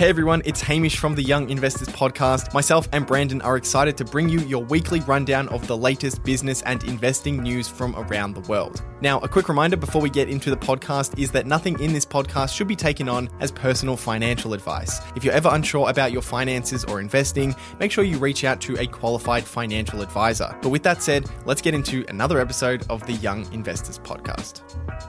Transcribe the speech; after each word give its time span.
Hey 0.00 0.08
everyone, 0.08 0.40
it's 0.46 0.62
Hamish 0.62 0.96
from 0.96 1.14
the 1.14 1.22
Young 1.22 1.50
Investors 1.50 1.88
Podcast. 1.88 2.54
Myself 2.54 2.88
and 2.90 3.06
Brandon 3.06 3.42
are 3.42 3.58
excited 3.58 3.98
to 3.98 4.04
bring 4.06 4.30
you 4.30 4.38
your 4.38 4.64
weekly 4.64 5.00
rundown 5.00 5.46
of 5.50 5.66
the 5.66 5.76
latest 5.76 6.24
business 6.24 6.62
and 6.62 6.82
investing 6.84 7.42
news 7.42 7.68
from 7.68 7.94
around 7.94 8.32
the 8.32 8.40
world. 8.48 8.82
Now, 9.02 9.18
a 9.18 9.28
quick 9.28 9.50
reminder 9.50 9.76
before 9.76 10.00
we 10.00 10.08
get 10.08 10.30
into 10.30 10.48
the 10.48 10.56
podcast 10.56 11.18
is 11.18 11.30
that 11.32 11.46
nothing 11.46 11.78
in 11.80 11.92
this 11.92 12.06
podcast 12.06 12.56
should 12.56 12.66
be 12.66 12.76
taken 12.76 13.10
on 13.10 13.28
as 13.40 13.50
personal 13.50 13.94
financial 13.94 14.54
advice. 14.54 15.00
If 15.16 15.22
you're 15.22 15.34
ever 15.34 15.50
unsure 15.52 15.90
about 15.90 16.12
your 16.12 16.22
finances 16.22 16.82
or 16.84 16.98
investing, 16.98 17.54
make 17.78 17.92
sure 17.92 18.02
you 18.02 18.16
reach 18.16 18.42
out 18.42 18.58
to 18.62 18.78
a 18.78 18.86
qualified 18.86 19.44
financial 19.44 20.00
advisor. 20.00 20.56
But 20.62 20.70
with 20.70 20.82
that 20.84 21.02
said, 21.02 21.30
let's 21.44 21.60
get 21.60 21.74
into 21.74 22.06
another 22.08 22.40
episode 22.40 22.86
of 22.88 23.06
the 23.06 23.14
Young 23.14 23.52
Investors 23.52 23.98
Podcast. 23.98 24.62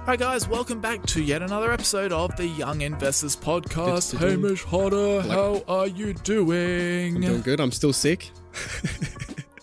Hi 0.06 0.16
guys, 0.16 0.48
welcome 0.48 0.80
back 0.80 1.06
to 1.08 1.22
yet 1.22 1.42
another 1.42 1.72
episode 1.72 2.12
of 2.12 2.36
the 2.36 2.48
Young 2.48 2.82
Investors 2.82 3.36
Podcast. 3.36 4.18
Good 4.18 4.42
Hamish 4.82 4.94
Hodder, 4.94 5.22
how 5.30 5.64
are 5.68 5.88
you 5.88 6.14
doing? 6.14 7.18
I'm 7.18 7.22
doing 7.22 7.42
good. 7.42 7.60
I'm 7.60 7.72
still 7.72 7.94
sick. 7.94 8.32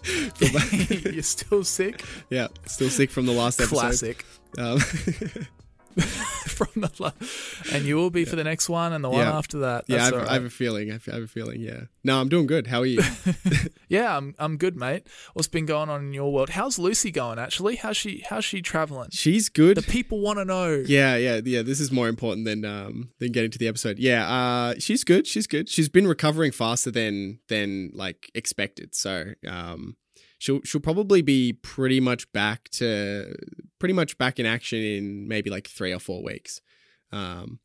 You're 0.41 1.23
still 1.23 1.65
sick? 1.65 2.05
yeah, 2.31 2.49
still 2.67 2.89
sick 2.89 3.11
from 3.11 3.27
the 3.27 3.33
last 3.33 3.61
episode. 3.61 3.79
Classic. 3.79 4.25
Um, 4.57 4.79
From 6.49 6.69
the 6.83 6.91
la- 6.99 7.13
and 7.73 7.85
you 7.85 7.95
will 7.97 8.11
be 8.11 8.25
for 8.25 8.35
the 8.35 8.43
next 8.43 8.69
one 8.69 8.93
and 8.93 9.05
the 9.05 9.09
one 9.11 9.21
Yeah. 9.21 9.37
after 9.37 9.59
that. 9.61 9.85
yeah, 9.87 10.07
I've, 10.07 10.13
all 10.15 10.21
I 10.29 10.33
have 10.35 10.45
a 10.45 10.51
feeling. 10.51 10.91
I 10.91 10.95
have 10.95 11.09
I 11.09 11.15
have 11.15 11.23
a 11.23 11.29
feeling. 11.29 11.61
Yeah. 11.61 11.83
No, 12.03 12.21
I'm 12.21 12.29
doing 12.29 12.47
good. 12.49 12.67
How 12.67 12.81
are 12.81 12.87
you? 12.87 13.01
yeah, 13.89 14.17
I'm 14.17 14.35
I'm 14.39 14.57
good, 14.57 14.77
mate. 14.77 15.07
What's 15.35 15.47
been 15.49 15.67
going 15.67 15.89
on 15.89 16.01
in 16.07 16.13
your 16.13 16.33
world? 16.33 16.51
How's 16.51 16.79
Lucy 16.79 17.11
going? 17.13 17.39
Actually, 17.39 17.77
how's 17.77 17.97
she 17.97 18.25
how's 18.29 18.45
she 18.45 18.61
traveling? 18.61 19.09
She's 19.13 19.49
good. 19.49 19.77
The 19.77 19.83
people 19.83 20.21
want 20.21 20.39
to 20.41 20.45
know. 20.45 20.83
Yeah, 20.87 21.17
yeah, 21.17 21.41
yeah. 21.45 21.63
This 21.63 21.79
is 21.81 21.93
more 21.93 22.09
important 22.09 22.45
than 22.45 22.65
um 22.65 23.11
than 23.21 23.31
getting 23.31 23.51
to 23.53 23.59
the 23.59 23.69
episode. 23.69 23.99
Yeah, 24.01 24.29
uh, 24.29 24.75
she's 24.79 25.05
good. 25.05 25.27
She's 25.29 25.47
good. 25.47 25.69
She's 25.69 25.89
been 25.89 26.09
recovering 26.09 26.51
faster 26.51 26.91
than 26.91 27.39
than 27.49 27.91
like 27.95 28.31
expected. 28.35 28.95
So 28.97 29.35
um, 29.47 29.97
she'll 30.39 30.61
she'll 30.63 30.81
probably 30.81 31.21
be 31.21 31.53
pretty 31.53 32.01
much 32.01 32.31
back 32.33 32.69
to 32.71 33.35
pretty 33.79 33.93
much 33.93 34.17
back 34.17 34.39
in 34.39 34.47
action 34.47 34.79
in 34.79 35.29
maybe 35.29 35.51
like 35.51 35.69
three 35.69 35.93
or 35.93 35.99
four 35.99 36.23
weeks, 36.23 36.61
um, 37.13 37.59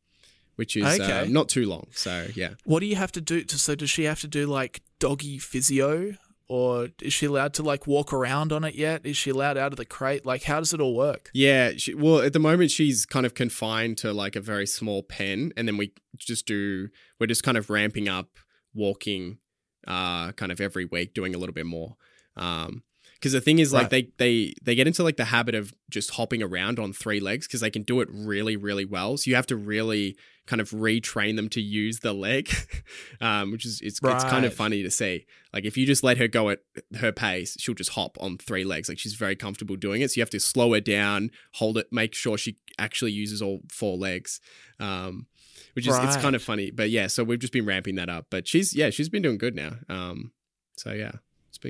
which 0.56 0.76
is 0.76 1.00
uh, 1.00 1.26
not 1.28 1.48
too 1.48 1.66
long. 1.66 1.86
So 1.92 2.28
yeah. 2.34 2.50
What 2.64 2.80
do 2.80 2.86
you 2.86 2.96
have 2.96 3.12
to 3.12 3.20
do? 3.20 3.42
To, 3.42 3.58
so 3.58 3.74
does 3.74 3.90
she 3.90 4.04
have 4.04 4.20
to 4.20 4.28
do 4.28 4.46
like 4.46 4.82
doggy 4.98 5.38
physio, 5.38 6.14
or 6.48 6.88
is 7.00 7.12
she 7.12 7.26
allowed 7.26 7.54
to 7.54 7.62
like 7.62 7.86
walk 7.86 8.12
around 8.12 8.52
on 8.52 8.64
it 8.64 8.74
yet? 8.74 9.06
Is 9.06 9.16
she 9.16 9.30
allowed 9.30 9.56
out 9.56 9.72
of 9.72 9.76
the 9.76 9.84
crate? 9.84 10.26
Like, 10.26 10.42
how 10.42 10.58
does 10.58 10.74
it 10.74 10.80
all 10.80 10.94
work? 10.94 11.30
Yeah, 11.32 11.72
she, 11.76 11.94
well, 11.94 12.20
at 12.20 12.32
the 12.32 12.40
moment 12.40 12.70
she's 12.70 13.06
kind 13.06 13.24
of 13.24 13.34
confined 13.34 13.98
to 13.98 14.12
like 14.12 14.36
a 14.36 14.40
very 14.40 14.66
small 14.66 15.02
pen, 15.02 15.52
and 15.56 15.66
then 15.66 15.76
we 15.76 15.92
just 16.18 16.46
do 16.46 16.88
we're 17.18 17.26
just 17.26 17.44
kind 17.44 17.56
of 17.56 17.70
ramping 17.70 18.08
up 18.08 18.38
walking, 18.74 19.38
uh, 19.86 20.32
kind 20.32 20.50
of 20.50 20.60
every 20.60 20.84
week, 20.84 21.14
doing 21.14 21.34
a 21.34 21.38
little 21.38 21.54
bit 21.54 21.66
more. 21.66 21.96
Um, 22.36 22.82
because 23.14 23.32
the 23.32 23.40
thing 23.40 23.58
is, 23.58 23.72
like 23.72 23.88
they 23.88 24.10
they 24.18 24.52
they 24.62 24.74
get 24.74 24.86
into 24.86 25.02
like 25.02 25.16
the 25.16 25.24
habit 25.24 25.54
of 25.54 25.72
just 25.88 26.10
hopping 26.10 26.42
around 26.42 26.78
on 26.78 26.92
three 26.92 27.20
legs 27.20 27.46
because 27.46 27.60
they 27.60 27.70
can 27.70 27.80
do 27.80 28.02
it 28.02 28.08
really 28.12 28.54
really 28.54 28.84
well. 28.84 29.16
So 29.16 29.30
you 29.30 29.34
have 29.36 29.46
to 29.46 29.56
really 29.56 30.14
kind 30.46 30.60
of 30.60 30.70
retrain 30.72 31.36
them 31.36 31.48
to 31.48 31.60
use 31.62 32.00
the 32.00 32.12
leg, 32.12 32.50
um, 33.22 33.50
which 33.50 33.64
is 33.64 33.80
it's 33.80 33.98
it's 34.02 34.24
kind 34.24 34.44
of 34.44 34.52
funny 34.52 34.82
to 34.82 34.90
see. 34.90 35.24
Like 35.54 35.64
if 35.64 35.78
you 35.78 35.86
just 35.86 36.04
let 36.04 36.18
her 36.18 36.28
go 36.28 36.50
at 36.50 36.58
her 36.96 37.12
pace, 37.12 37.56
she'll 37.58 37.74
just 37.74 37.92
hop 37.92 38.18
on 38.20 38.36
three 38.36 38.64
legs. 38.64 38.90
Like 38.90 38.98
she's 38.98 39.14
very 39.14 39.36
comfortable 39.36 39.76
doing 39.76 40.02
it. 40.02 40.10
So 40.10 40.18
you 40.18 40.22
have 40.22 40.28
to 40.30 40.40
slow 40.40 40.74
her 40.74 40.80
down, 40.80 41.30
hold 41.54 41.78
it, 41.78 41.86
make 41.90 42.14
sure 42.14 42.36
she 42.36 42.58
actually 42.78 43.12
uses 43.12 43.40
all 43.40 43.60
four 43.70 43.96
legs. 43.96 44.38
Um, 44.78 45.28
which 45.72 45.88
is 45.88 45.96
it's 45.96 46.16
kind 46.16 46.36
of 46.36 46.42
funny. 46.42 46.70
But 46.70 46.90
yeah, 46.90 47.06
so 47.06 47.24
we've 47.24 47.38
just 47.38 47.52
been 47.52 47.66
ramping 47.66 47.94
that 47.94 48.10
up. 48.10 48.26
But 48.28 48.46
she's 48.46 48.74
yeah, 48.74 48.90
she's 48.90 49.08
been 49.08 49.22
doing 49.22 49.38
good 49.38 49.54
now. 49.54 49.76
Um, 49.88 50.32
so 50.76 50.92
yeah, 50.92 51.12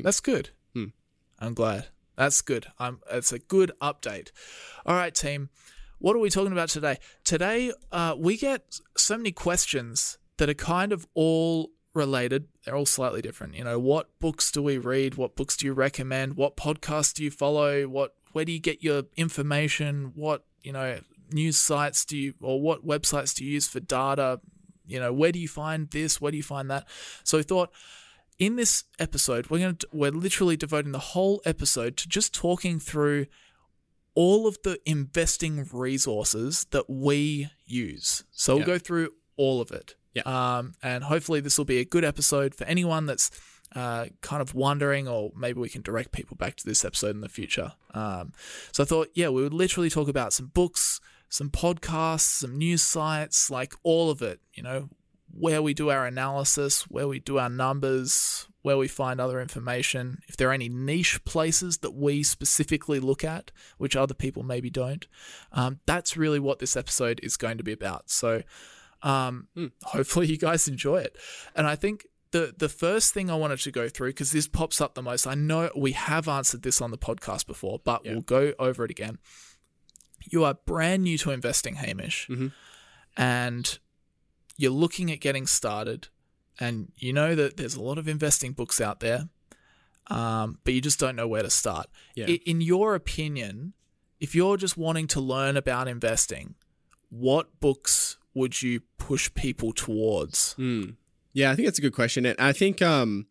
That's 0.02 0.20
good. 0.20 0.50
Hmm. 0.74 0.86
I'm 1.38 1.54
glad. 1.54 1.88
That's 2.16 2.40
good. 2.42 2.66
I'm. 2.78 3.00
It's 3.10 3.32
a 3.32 3.38
good 3.38 3.72
update. 3.80 4.30
All 4.86 4.94
right, 4.94 5.14
team. 5.14 5.50
What 5.98 6.16
are 6.16 6.20
we 6.20 6.30
talking 6.30 6.52
about 6.52 6.68
today? 6.68 6.98
Today, 7.24 7.72
uh, 7.90 8.14
we 8.18 8.36
get 8.36 8.80
so 8.96 9.16
many 9.16 9.32
questions 9.32 10.18
that 10.36 10.48
are 10.50 10.54
kind 10.54 10.92
of 10.92 11.06
all 11.14 11.70
related. 11.94 12.48
They're 12.64 12.76
all 12.76 12.86
slightly 12.86 13.22
different. 13.22 13.54
You 13.54 13.64
know, 13.64 13.78
what 13.78 14.10
books 14.20 14.50
do 14.50 14.62
we 14.62 14.78
read? 14.78 15.14
What 15.14 15.36
books 15.36 15.56
do 15.56 15.66
you 15.66 15.72
recommend? 15.72 16.36
What 16.36 16.56
podcasts 16.56 17.14
do 17.14 17.24
you 17.24 17.30
follow? 17.30 17.84
What 17.84 18.14
where 18.32 18.44
do 18.44 18.52
you 18.52 18.60
get 18.60 18.82
your 18.82 19.04
information? 19.16 20.12
What 20.14 20.44
you 20.62 20.72
know 20.72 21.00
news 21.32 21.56
sites 21.56 22.04
do 22.04 22.16
you 22.16 22.34
or 22.40 22.60
what 22.60 22.86
websites 22.86 23.34
do 23.34 23.44
you 23.44 23.52
use 23.52 23.68
for 23.68 23.80
data? 23.80 24.40
You 24.86 25.00
know, 25.00 25.12
where 25.12 25.32
do 25.32 25.38
you 25.38 25.48
find 25.48 25.90
this? 25.90 26.20
Where 26.20 26.30
do 26.30 26.36
you 26.36 26.42
find 26.42 26.70
that? 26.70 26.86
So 27.22 27.38
we 27.38 27.44
thought 27.44 27.70
in 28.38 28.56
this 28.56 28.84
episode, 28.98 29.48
we're 29.50 29.58
going 29.60 29.76
to 29.76 29.88
we're 29.92 30.10
literally 30.10 30.56
devoting 30.56 30.92
the 30.92 30.98
whole 30.98 31.40
episode 31.44 31.96
to 31.98 32.08
just 32.08 32.34
talking 32.34 32.78
through 32.80 33.26
all 34.14 34.46
of 34.46 34.58
the 34.62 34.78
investing 34.88 35.68
resources 35.72 36.66
that 36.70 36.88
we 36.88 37.48
use. 37.66 38.24
So 38.30 38.54
we'll 38.54 38.60
Yeah. 38.60 38.66
go 38.66 38.78
through 38.78 39.10
all 39.36 39.60
of 39.60 39.70
it. 39.72 39.96
Yeah. 40.14 40.22
Um, 40.24 40.74
and 40.82 41.02
hopefully 41.04 41.40
this 41.40 41.58
will 41.58 41.64
be 41.64 41.78
a 41.78 41.84
good 41.84 42.04
episode 42.04 42.54
for 42.54 42.64
anyone 42.64 43.06
that's 43.06 43.30
uh, 43.74 44.06
kind 44.20 44.40
of 44.40 44.54
wondering, 44.54 45.08
or 45.08 45.32
maybe 45.36 45.58
we 45.58 45.68
can 45.68 45.82
direct 45.82 46.12
people 46.12 46.36
back 46.36 46.54
to 46.54 46.64
this 46.64 46.84
episode 46.84 47.16
in 47.16 47.22
the 47.22 47.28
future. 47.28 47.72
Um, 47.92 48.32
so 48.70 48.84
I 48.84 48.86
thought, 48.86 49.08
yeah, 49.14 49.30
we 49.30 49.42
would 49.42 49.52
literally 49.54 49.90
talk 49.90 50.06
about 50.06 50.32
some 50.32 50.46
books, 50.46 51.00
some 51.28 51.50
podcasts, 51.50 52.20
some 52.20 52.56
news 52.56 52.82
sites, 52.82 53.50
like 53.50 53.74
all 53.82 54.10
of 54.10 54.22
it. 54.22 54.38
You 54.52 54.62
know, 54.62 54.90
where 55.36 55.60
we 55.62 55.74
do 55.74 55.90
our 55.90 56.06
analysis, 56.06 56.82
where 56.84 57.08
we 57.08 57.18
do 57.18 57.38
our 57.38 57.48
numbers, 57.48 58.46
where 58.62 58.76
we 58.78 58.88
find 58.88 59.20
other 59.20 59.40
information, 59.40 60.18
if 60.28 60.36
there 60.36 60.48
are 60.48 60.52
any 60.52 60.68
niche 60.68 61.22
places 61.24 61.78
that 61.78 61.90
we 61.94 62.22
specifically 62.22 63.00
look 63.00 63.24
at, 63.24 63.50
which 63.78 63.96
other 63.96 64.14
people 64.14 64.42
maybe 64.42 64.70
don't. 64.70 65.06
Um, 65.52 65.80
that's 65.86 66.16
really 66.16 66.38
what 66.38 66.60
this 66.60 66.76
episode 66.76 67.20
is 67.22 67.36
going 67.36 67.58
to 67.58 67.64
be 67.64 67.72
about. 67.72 68.10
So 68.10 68.42
um, 69.02 69.48
Hmm. 69.54 69.66
hopefully 69.82 70.26
you 70.28 70.38
guys 70.38 70.66
enjoy 70.66 70.98
it. 70.98 71.16
And 71.54 71.66
I 71.66 71.76
think 71.76 72.06
the 72.30 72.54
the 72.56 72.70
first 72.70 73.12
thing 73.12 73.30
I 73.30 73.34
wanted 73.36 73.60
to 73.60 73.70
go 73.70 73.88
through, 73.88 74.10
because 74.10 74.32
this 74.32 74.48
pops 74.48 74.80
up 74.80 74.94
the 74.94 75.02
most, 75.02 75.26
I 75.26 75.34
know 75.34 75.70
we 75.76 75.92
have 75.92 76.26
answered 76.26 76.62
this 76.62 76.80
on 76.80 76.90
the 76.90 76.98
podcast 76.98 77.46
before, 77.46 77.80
but 77.84 78.02
Yeah. 78.04 78.12
we'll 78.12 78.22
go 78.22 78.54
over 78.58 78.84
it 78.84 78.90
again. 78.90 79.18
You 80.30 80.44
are 80.44 80.54
brand 80.54 81.02
new 81.04 81.18
to 81.18 81.32
investing, 81.32 81.74
Hamish, 81.74 82.28
Mhm. 82.28 82.52
and 83.16 83.78
you're 84.56 84.70
looking 84.70 85.10
at 85.10 85.20
getting 85.20 85.46
started, 85.46 86.08
and 86.60 86.92
you 86.96 87.12
know 87.12 87.34
that 87.34 87.56
there's 87.56 87.74
a 87.74 87.82
lot 87.82 87.98
of 87.98 88.08
investing 88.08 88.52
books 88.52 88.80
out 88.80 89.00
there, 89.00 89.28
um, 90.08 90.58
but 90.64 90.74
you 90.74 90.80
just 90.80 90.98
don't 91.00 91.16
know 91.16 91.28
where 91.28 91.42
to 91.42 91.50
start. 91.50 91.88
Yeah. 92.14 92.26
In 92.26 92.60
your 92.60 92.94
opinion, 92.94 93.72
if 94.20 94.34
you're 94.34 94.56
just 94.56 94.76
wanting 94.76 95.06
to 95.08 95.20
learn 95.20 95.56
about 95.56 95.88
investing, 95.88 96.54
what 97.10 97.60
books 97.60 98.18
would 98.34 98.62
you 98.62 98.80
push 98.98 99.32
people 99.34 99.72
towards? 99.72 100.54
Hmm. 100.54 100.90
Yeah, 101.32 101.50
I 101.50 101.56
think 101.56 101.66
that's 101.66 101.78
a 101.78 101.82
good 101.82 101.94
question. 101.94 102.26
And 102.26 102.38
I 102.38 102.52
think 102.52 102.80
um, 102.80 103.26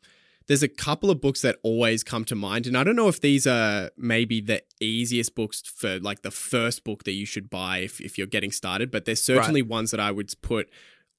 there's 0.48 0.64
a 0.64 0.68
couple 0.68 1.10
of 1.10 1.22
books 1.22 1.42
that 1.42 1.58
always 1.64 2.04
come 2.04 2.26
to 2.26 2.36
mind. 2.36 2.68
And 2.68 2.78
I 2.78 2.84
don't 2.84 2.96
know 2.96 3.08
if 3.08 3.22
these 3.22 3.48
are 3.48 3.92
maybe 3.98 4.42
the 4.42 4.62
easiest 4.80 5.36
books 5.36 5.62
for 5.62 6.00
like 6.00 6.22
the 6.22 6.32
first 6.32 6.84
book 6.84 7.04
that 7.06 7.14
you 7.14 7.26
should 7.26 7.50
buy 7.50 7.80
if, 7.80 8.02
if 8.02 8.18
you're 8.18 8.28
getting 8.28 8.52
started, 8.52 8.92
but 8.92 9.06
there's 9.06 9.22
certainly 9.22 9.62
ones 9.62 9.92
that 9.92 10.00
I 10.00 10.12
would 10.12 10.34
put. 10.42 10.70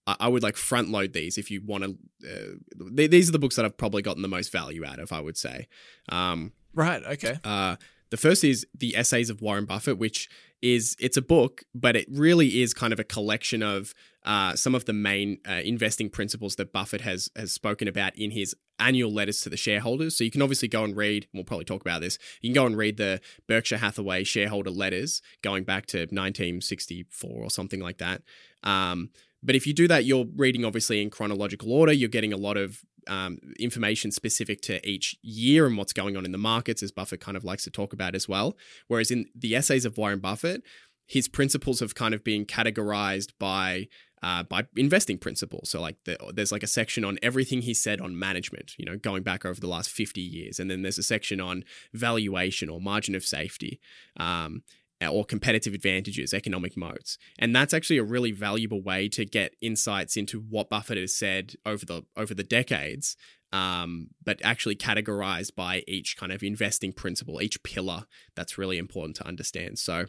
I 0.06 0.16
I 0.20 0.28
would 0.28 0.42
like 0.42 0.56
front 0.56 0.90
load 0.90 1.12
these 1.12 1.38
if 1.38 1.50
you 1.50 1.60
want 1.62 1.84
to. 1.84 1.90
Uh, 2.24 2.88
th- 2.96 3.10
these 3.10 3.28
are 3.28 3.32
the 3.32 3.38
books 3.38 3.56
that 3.56 3.64
I've 3.64 3.76
probably 3.76 4.02
gotten 4.02 4.22
the 4.22 4.28
most 4.28 4.52
value 4.52 4.84
out 4.84 4.98
of. 4.98 5.12
I 5.12 5.20
would 5.20 5.36
say. 5.36 5.68
Um, 6.08 6.52
Right. 6.74 7.02
Okay. 7.04 7.38
uh, 7.44 7.76
the 8.10 8.16
first 8.16 8.42
is 8.44 8.66
the 8.76 8.96
Essays 8.96 9.30
of 9.30 9.40
Warren 9.40 9.64
Buffett, 9.64 9.96
which 9.98 10.28
is 10.62 10.96
it's 10.98 11.16
a 11.16 11.22
book, 11.22 11.62
but 11.74 11.94
it 11.94 12.06
really 12.10 12.62
is 12.62 12.72
kind 12.74 12.92
of 12.92 12.98
a 12.98 13.04
collection 13.04 13.62
of 13.62 13.92
uh, 14.24 14.54
some 14.56 14.74
of 14.74 14.84
the 14.86 14.92
main 14.92 15.38
uh, 15.48 15.54
investing 15.64 16.08
principles 16.08 16.56
that 16.56 16.72
Buffett 16.72 17.02
has 17.02 17.30
has 17.36 17.52
spoken 17.52 17.86
about 17.88 18.16
in 18.16 18.30
his 18.30 18.54
annual 18.80 19.12
letters 19.12 19.40
to 19.42 19.50
the 19.50 19.56
shareholders. 19.56 20.16
So 20.16 20.24
you 20.24 20.30
can 20.30 20.42
obviously 20.42 20.68
go 20.68 20.82
and 20.84 20.96
read. 20.96 21.28
We'll 21.32 21.44
probably 21.44 21.64
talk 21.66 21.80
about 21.80 22.00
this. 22.00 22.18
You 22.40 22.50
can 22.50 22.54
go 22.54 22.66
and 22.66 22.76
read 22.76 22.96
the 22.96 23.20
Berkshire 23.46 23.78
Hathaway 23.78 24.24
shareholder 24.24 24.70
letters 24.70 25.22
going 25.42 25.64
back 25.64 25.86
to 25.86 25.98
1964 25.98 27.30
or 27.30 27.50
something 27.50 27.80
like 27.80 27.98
that. 27.98 28.22
Um, 28.62 29.10
but 29.44 29.54
if 29.54 29.66
you 29.66 29.74
do 29.74 29.86
that, 29.88 30.04
you're 30.04 30.26
reading 30.36 30.64
obviously 30.64 31.02
in 31.02 31.10
chronological 31.10 31.72
order. 31.72 31.92
You're 31.92 32.08
getting 32.08 32.32
a 32.32 32.38
lot 32.38 32.56
of 32.56 32.80
um, 33.06 33.38
information 33.58 34.10
specific 34.10 34.60
to 34.62 34.86
each 34.88 35.16
year 35.22 35.66
and 35.66 35.76
what's 35.76 35.92
going 35.92 36.16
on 36.16 36.24
in 36.24 36.32
the 36.32 36.38
markets, 36.38 36.82
as 36.82 36.90
Buffett 36.90 37.20
kind 37.20 37.36
of 37.36 37.44
likes 37.44 37.64
to 37.64 37.70
talk 37.70 37.92
about 37.92 38.14
as 38.14 38.28
well. 38.28 38.56
Whereas 38.88 39.10
in 39.10 39.26
the 39.34 39.54
essays 39.54 39.84
of 39.84 39.98
Warren 39.98 40.20
Buffett, 40.20 40.62
his 41.06 41.28
principles 41.28 41.80
have 41.80 41.94
kind 41.94 42.14
of 42.14 42.24
been 42.24 42.46
categorized 42.46 43.32
by 43.38 43.88
uh, 44.22 44.42
by 44.42 44.66
investing 44.74 45.18
principles. 45.18 45.68
So 45.68 45.82
like 45.82 45.96
the, 46.04 46.16
there's 46.32 46.50
like 46.50 46.62
a 46.62 46.66
section 46.66 47.04
on 47.04 47.18
everything 47.22 47.60
he 47.60 47.74
said 47.74 48.00
on 48.00 48.18
management, 48.18 48.72
you 48.78 48.86
know, 48.86 48.96
going 48.96 49.22
back 49.22 49.44
over 49.44 49.60
the 49.60 49.68
last 49.68 49.90
50 49.90 50.18
years, 50.22 50.58
and 50.58 50.70
then 50.70 50.80
there's 50.80 50.96
a 50.96 51.02
section 51.02 51.42
on 51.42 51.62
valuation 51.92 52.70
or 52.70 52.80
margin 52.80 53.14
of 53.14 53.22
safety. 53.22 53.80
Um, 54.16 54.62
or 55.10 55.24
competitive 55.24 55.74
advantages, 55.74 56.32
economic 56.34 56.76
moats. 56.76 57.18
And 57.38 57.54
that's 57.54 57.74
actually 57.74 57.98
a 57.98 58.04
really 58.04 58.32
valuable 58.32 58.82
way 58.82 59.08
to 59.10 59.24
get 59.24 59.54
insights 59.60 60.16
into 60.16 60.40
what 60.40 60.68
Buffett 60.70 60.98
has 60.98 61.14
said 61.16 61.54
over 61.64 61.84
the 61.86 62.04
over 62.16 62.34
the 62.34 62.42
decades, 62.44 63.16
um, 63.52 64.08
but 64.24 64.40
actually 64.42 64.76
categorized 64.76 65.54
by 65.54 65.82
each 65.86 66.16
kind 66.16 66.32
of 66.32 66.42
investing 66.42 66.92
principle, 66.92 67.40
each 67.42 67.62
pillar. 67.62 68.06
That's 68.34 68.58
really 68.58 68.78
important 68.78 69.16
to 69.16 69.26
understand. 69.26 69.78
So. 69.78 70.06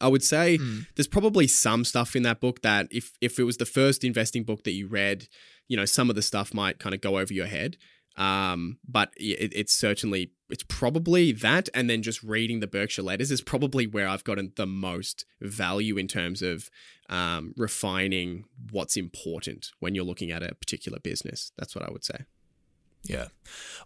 I 0.00 0.06
would 0.06 0.22
say 0.22 0.56
Mm. 0.56 0.86
there's 0.94 1.08
probably 1.08 1.48
some 1.48 1.84
stuff 1.84 2.14
in 2.14 2.22
that 2.22 2.40
book 2.40 2.62
that 2.62 2.86
if 2.92 3.12
if 3.20 3.40
it 3.40 3.42
was 3.42 3.56
the 3.56 3.66
first 3.66 4.04
investing 4.04 4.44
book 4.44 4.62
that 4.62 4.70
you 4.70 4.86
read, 4.86 5.26
you 5.66 5.76
know, 5.76 5.84
some 5.84 6.08
of 6.08 6.14
the 6.14 6.22
stuff 6.22 6.54
might 6.54 6.78
kind 6.78 6.94
of 6.94 7.00
go 7.00 7.18
over 7.18 7.34
your 7.34 7.46
head. 7.46 7.76
Um, 8.20 8.76
but 8.86 9.14
it, 9.16 9.52
it's 9.56 9.72
certainly 9.72 10.32
it's 10.50 10.62
probably 10.64 11.32
that, 11.32 11.70
and 11.72 11.88
then 11.88 12.02
just 12.02 12.22
reading 12.22 12.60
the 12.60 12.66
Berkshire 12.66 13.02
letters 13.02 13.30
is 13.30 13.40
probably 13.40 13.86
where 13.86 14.06
I've 14.06 14.24
gotten 14.24 14.52
the 14.56 14.66
most 14.66 15.24
value 15.40 15.96
in 15.96 16.06
terms 16.06 16.42
of 16.42 16.68
um, 17.08 17.54
refining 17.56 18.44
what's 18.70 18.96
important 18.96 19.70
when 19.80 19.94
you're 19.94 20.04
looking 20.04 20.30
at 20.30 20.42
a 20.42 20.54
particular 20.54 20.98
business. 20.98 21.52
That's 21.56 21.74
what 21.74 21.88
I 21.88 21.90
would 21.90 22.04
say. 22.04 22.26
Yeah. 23.04 23.28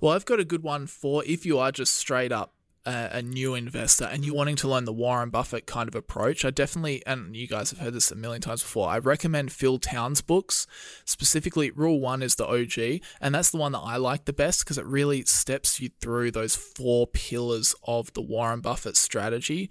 Well, 0.00 0.12
I've 0.12 0.24
got 0.24 0.40
a 0.40 0.44
good 0.44 0.64
one 0.64 0.88
for 0.88 1.22
if 1.24 1.46
you 1.46 1.60
are 1.60 1.70
just 1.70 1.94
straight 1.94 2.32
up 2.32 2.54
a, 2.86 3.22
new 3.22 3.54
investor 3.54 4.04
and 4.04 4.24
you're 4.24 4.34
wanting 4.34 4.56
to 4.56 4.68
learn 4.68 4.84
the 4.84 4.92
Warren 4.92 5.30
Buffett 5.30 5.66
kind 5.66 5.88
of 5.88 5.94
approach. 5.94 6.44
I 6.44 6.50
definitely, 6.50 7.04
and 7.06 7.34
you 7.34 7.46
guys 7.46 7.70
have 7.70 7.78
heard 7.78 7.94
this 7.94 8.10
a 8.10 8.14
million 8.14 8.42
times 8.42 8.62
before, 8.62 8.88
I 8.88 8.98
recommend 8.98 9.52
Phil 9.52 9.78
Town's 9.78 10.20
books. 10.20 10.66
Specifically, 11.04 11.70
Rule 11.70 12.00
1 12.00 12.22
is 12.22 12.34
the 12.34 12.46
OG, 12.46 13.00
and 13.20 13.34
that's 13.34 13.50
the 13.50 13.56
one 13.56 13.72
that 13.72 13.80
I 13.80 13.96
like 13.96 14.26
the 14.26 14.32
best 14.32 14.64
because 14.64 14.78
it 14.78 14.84
really 14.86 15.24
steps 15.24 15.80
you 15.80 15.90
through 16.00 16.32
those 16.32 16.54
four 16.54 17.06
pillars 17.06 17.74
of 17.84 18.12
the 18.12 18.22
Warren 18.22 18.60
Buffett 18.60 18.96
strategy. 18.96 19.70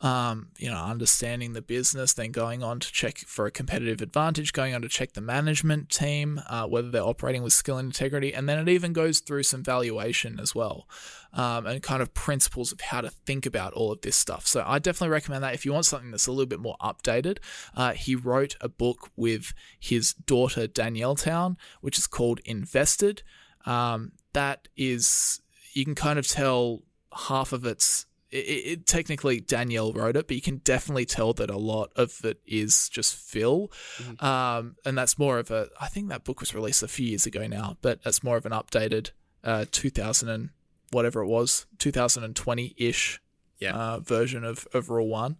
Um, 0.00 0.48
you 0.58 0.70
know, 0.70 0.82
understanding 0.82 1.52
the 1.52 1.62
business, 1.62 2.12
then 2.12 2.30
going 2.30 2.62
on 2.62 2.80
to 2.80 2.92
check 2.92 3.18
for 3.18 3.46
a 3.46 3.50
competitive 3.50 4.02
advantage, 4.02 4.52
going 4.52 4.74
on 4.74 4.82
to 4.82 4.88
check 4.88 5.12
the 5.12 5.20
management 5.20 5.88
team, 5.88 6.40
uh, 6.48 6.66
whether 6.66 6.90
they're 6.90 7.02
operating 7.02 7.42
with 7.42 7.52
skill 7.52 7.78
and 7.78 7.86
integrity, 7.86 8.34
and 8.34 8.48
then 8.48 8.58
it 8.58 8.68
even 8.68 8.92
goes 8.92 9.20
through 9.20 9.42
some 9.42 9.62
valuation 9.62 10.38
as 10.40 10.54
well, 10.54 10.86
um, 11.34 11.66
and 11.66 11.82
kind 11.82 12.00
of 12.00 12.14
principles 12.14 12.72
of 12.72 12.80
how 12.80 13.00
to 13.00 13.10
think 13.10 13.44
about 13.44 13.72
all 13.72 13.92
of 13.92 14.00
this 14.00 14.16
stuff. 14.16 14.46
So 14.46 14.64
I 14.66 14.78
definitely 14.78 15.12
recommend 15.12 15.44
that 15.44 15.54
if 15.54 15.66
you 15.66 15.72
want 15.72 15.84
something 15.84 16.10
that's 16.10 16.26
a 16.26 16.32
little 16.32 16.46
bit 16.46 16.60
more 16.60 16.76
updated. 16.80 17.38
Uh, 17.76 17.92
he 17.92 18.14
wrote 18.14 18.56
a 18.60 18.68
book 18.68 19.10
with 19.16 19.52
his 19.78 20.14
daughter 20.14 20.66
Danielle 20.66 21.16
Town, 21.16 21.56
which 21.80 21.98
is 21.98 22.06
called 22.06 22.40
Invested. 22.44 23.22
Um, 23.66 24.12
that 24.32 24.68
is, 24.76 25.40
you 25.72 25.84
can 25.84 25.94
kind 25.94 26.18
of 26.18 26.26
tell 26.26 26.82
half 27.28 27.52
of 27.52 27.64
it's 27.64 28.06
it, 28.30 28.36
it, 28.36 28.86
technically 28.86 29.38
Danielle 29.40 29.92
wrote 29.92 30.16
it, 30.16 30.26
but 30.26 30.34
you 30.34 30.42
can 30.42 30.56
definitely 30.58 31.04
tell 31.04 31.32
that 31.34 31.50
a 31.50 31.56
lot 31.56 31.92
of 31.94 32.24
it 32.24 32.40
is 32.46 32.88
just 32.88 33.14
Phil, 33.14 33.70
um, 34.18 34.74
and 34.84 34.98
that's 34.98 35.16
more 35.16 35.38
of 35.38 35.52
a. 35.52 35.68
I 35.80 35.86
think 35.86 36.08
that 36.08 36.24
book 36.24 36.40
was 36.40 36.52
released 36.52 36.82
a 36.82 36.88
few 36.88 37.06
years 37.06 37.26
ago 37.26 37.46
now, 37.46 37.76
but 37.80 38.02
that's 38.02 38.24
more 38.24 38.36
of 38.36 38.44
an 38.44 38.50
updated 38.50 39.10
uh, 39.44 39.66
2000 39.70 40.28
and 40.28 40.50
whatever 40.94 41.20
it 41.22 41.26
was, 41.26 41.66
2020 41.78 42.74
ish 42.78 43.20
Yeah. 43.58 43.74
uh, 43.76 44.00
version 44.00 44.44
of 44.44 44.66
of 44.72 44.90
Rule 44.90 45.08
One. 45.08 45.36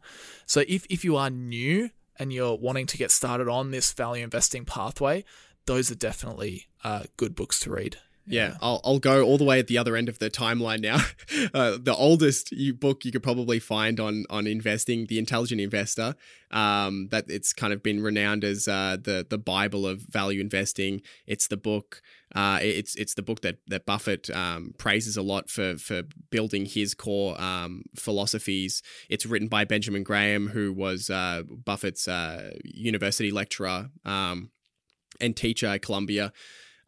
So 0.47 0.65
if 0.69 0.87
if 0.91 1.05
you 1.05 1.17
are 1.17 1.31
new 1.31 1.91
and 2.19 2.33
you're 2.33 2.57
wanting 2.57 2.87
to 2.87 2.97
get 2.97 3.11
started 3.11 3.49
on 3.49 3.71
this 3.71 3.93
value 3.93 4.23
investing 4.25 4.65
pathway, 4.65 5.25
those 5.67 5.91
are 5.91 5.97
definitely 5.97 6.67
uh, 6.85 7.05
good 7.17 7.35
books 7.35 7.59
to 7.61 7.71
read. 7.71 7.97
Yeah, 8.27 8.57
I'll, 8.63 8.81
I'll 8.85 8.99
go 8.99 9.23
all 9.23 9.37
the 9.37 9.45
way 9.45 9.59
at 9.59 9.67
the 9.67 9.77
other 9.77 9.97
end 9.97 10.09
of 10.09 10.19
the 10.19 10.31
timeline 10.31 10.81
now. 10.81 10.99
Uh, 11.53 11.79
the 11.81 11.95
oldest 11.95 12.53
you, 12.53 12.73
book 12.73 13.05
you 13.05 13.13
could 13.13 13.23
probably 13.23 13.59
find 13.59 14.01
on 14.01 14.25
on 14.31 14.47
investing, 14.47 15.07
The 15.07 15.19
Intelligent 15.19 15.61
Investor. 15.61 16.15
Um, 16.51 17.09
that 17.11 17.25
it's 17.29 17.53
kind 17.53 17.73
of 17.73 17.83
been 17.83 18.03
renowned 18.03 18.45
as 18.45 18.67
uh, 18.67 18.97
the 19.01 19.27
the 19.29 19.39
Bible 19.39 19.87
of 19.87 20.01
value 20.01 20.41
investing. 20.41 21.03
It's 21.27 21.49
the 21.49 21.57
book. 21.57 22.03
Uh, 22.35 22.59
it's 22.63 22.95
it's 22.97 23.15
the 23.15 23.23
book 23.23 23.41
that 23.43 23.59
that 23.69 23.87
Buffett 23.87 24.31
um, 24.31 24.75
praises 24.79 25.17
a 25.17 25.23
lot 25.23 25.51
for 25.51 25.77
for 25.77 26.03
building 26.31 26.67
his 26.67 26.95
core 26.95 27.41
um, 27.41 27.83
philosophies. 27.97 28.83
It's 29.09 29.27
written 29.27 29.49
by 29.49 29.65
Benjamin 29.65 30.03
Graham, 30.03 30.49
who 30.49 30.73
was 30.73 31.11
uh, 31.11 31.43
Buffett's 31.49 32.09
uh, 32.09 32.53
university 32.65 33.31
lecturer 33.31 33.91
um, 34.05 34.51
and 35.21 35.37
teacher 35.37 35.67
at 35.67 35.83
Columbia 35.83 36.33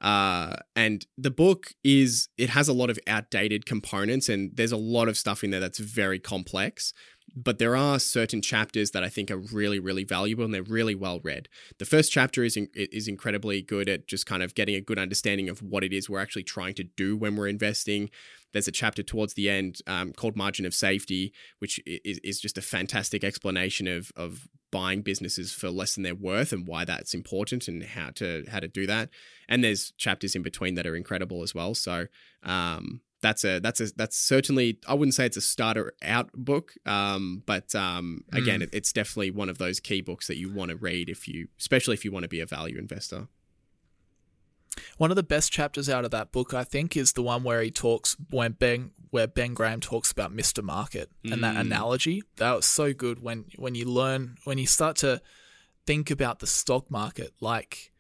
uh 0.01 0.55
and 0.75 1.07
the 1.17 1.31
book 1.31 1.73
is 1.83 2.29
it 2.37 2.51
has 2.51 2.69
a 2.69 2.73
lot 2.73 2.91
of 2.91 2.99
outdated 3.07 3.65
components 3.65 4.29
and 4.29 4.51
there's 4.55 4.73
a 4.73 4.77
lot 4.77 5.09
of 5.09 5.17
stuff 5.17 5.43
in 5.43 5.51
there 5.51 5.61
that's 5.61 5.79
very 5.79 6.19
complex 6.19 6.93
but 7.37 7.59
there 7.59 7.77
are 7.77 7.99
certain 7.99 8.41
chapters 8.41 8.93
that 8.93 9.05
I 9.05 9.09
think 9.09 9.31
are 9.31 9.37
really 9.37 9.79
really 9.79 10.05
valuable 10.05 10.45
and 10.45 10.55
they're 10.55 10.63
really 10.63 10.95
well 10.95 11.21
read. 11.23 11.49
The 11.79 11.85
first 11.85 12.11
chapter 12.11 12.43
is 12.43 12.57
in, 12.57 12.69
is 12.75 13.07
incredibly 13.07 13.61
good 13.63 13.89
at 13.89 14.07
just 14.07 14.27
kind 14.27 14.43
of 14.43 14.55
getting 14.55 14.75
a 14.75 14.81
good 14.81 14.99
understanding 14.99 15.49
of 15.49 15.63
what 15.63 15.85
it 15.85 15.93
is 15.93 16.09
we're 16.09 16.21
actually 16.21 16.45
trying 16.45 16.75
to 16.75 16.85
do 16.85 17.17
when 17.17 17.37
we're 17.37 17.49
investing. 17.49 18.11
There's 18.53 18.69
a 18.69 18.73
chapter 18.73 19.03
towards 19.03 19.35
the 19.35 19.51
end 19.51 19.81
um, 19.87 20.13
called 20.13 20.37
Margin 20.37 20.65
of 20.65 20.73
Safety, 20.73 21.33
which 21.59 21.79
is, 21.85 22.19
is 22.25 22.41
just 22.41 22.57
a 22.57 22.63
fantastic 22.63 23.23
explanation 23.23 23.87
of 23.87 24.11
of 24.17 24.49
buying 24.73 25.01
businesses 25.03 25.53
for 25.53 25.71
less 25.71 25.95
than 25.95 26.03
they're 26.03 26.15
worth 26.15 26.53
and 26.53 26.67
why 26.67 26.85
that's 26.85 27.15
important 27.15 27.69
and 27.69 27.83
how 27.83 28.11
to 28.11 28.45
how 28.51 28.61
to 28.61 28.69
do 28.69 28.87
that. 28.87 29.11
And 29.49 29.63
there's 29.63 29.93
chapters 29.93 30.35
in 30.35 30.43
between 30.43 30.75
that 30.75 30.87
are 30.87 30.97
incredible 30.97 31.43
as 31.43 31.55
well. 31.55 31.75
So 31.75 32.07
um, 32.43 33.01
that's 33.27 33.45
a 33.45 33.59
that's 33.61 33.81
a 33.81 33.87
that's 33.97 34.17
certainly 34.17 34.79
I 34.87 34.95
wouldn't 34.95 35.15
say 35.15 35.27
it's 35.27 35.37
a 35.37 35.41
starter 35.41 35.93
out 36.03 36.31
book, 36.33 36.75
um, 36.87 37.43
but 37.47 37.75
um, 37.75 38.23
again, 38.33 38.63
it, 38.63 38.71
it's 38.73 38.93
definitely 38.93 39.31
one 39.33 39.49
of 39.49 39.59
those 39.59 39.81
key 39.81 40.01
books 40.01 40.27
that 40.29 40.37
you 40.39 40.53
want 40.53 40.71
to 40.71 40.77
read 40.77 41.09
if 41.09 41.27
you, 41.27 41.49
especially 41.59 41.95
if 41.95 42.05
you 42.05 42.13
want 42.13 42.23
to 42.25 42.29
be 42.29 42.41
a 42.41 42.47
value 42.47 42.79
investor. 42.79 43.29
One 44.99 45.11
of 45.11 45.17
the 45.17 45.23
best 45.23 45.53
chapters 45.53 45.89
out 45.89 46.05
of 46.05 46.11
that 46.11 46.33
book, 46.33 46.53
I 46.53 46.63
think, 46.63 46.97
is 46.97 47.13
the 47.13 47.23
one 47.23 47.43
where 47.43 47.63
he 47.63 47.71
talks 47.71 48.17
when 48.31 48.53
Ben 48.53 48.91
where 49.11 49.27
Ben 49.27 49.55
Graham 49.55 49.81
talks 49.81 50.13
about 50.13 50.37
Mr. 50.37 50.63
Market 50.63 51.11
and 51.25 51.43
that 51.43 51.55
Mm. 51.57 51.61
analogy. 51.61 52.23
That 52.37 52.53
was 52.55 52.67
so 52.67 52.93
good 52.93 53.21
when 53.21 53.47
when 53.57 53.75
you 53.75 53.87
learn 53.87 54.37
when 54.45 54.59
you 54.59 54.67
start 54.67 54.97
to 54.99 55.21
think 55.87 56.11
about 56.11 56.41
the 56.41 56.47
stock 56.47 56.91
market 56.91 57.33
like 57.41 57.93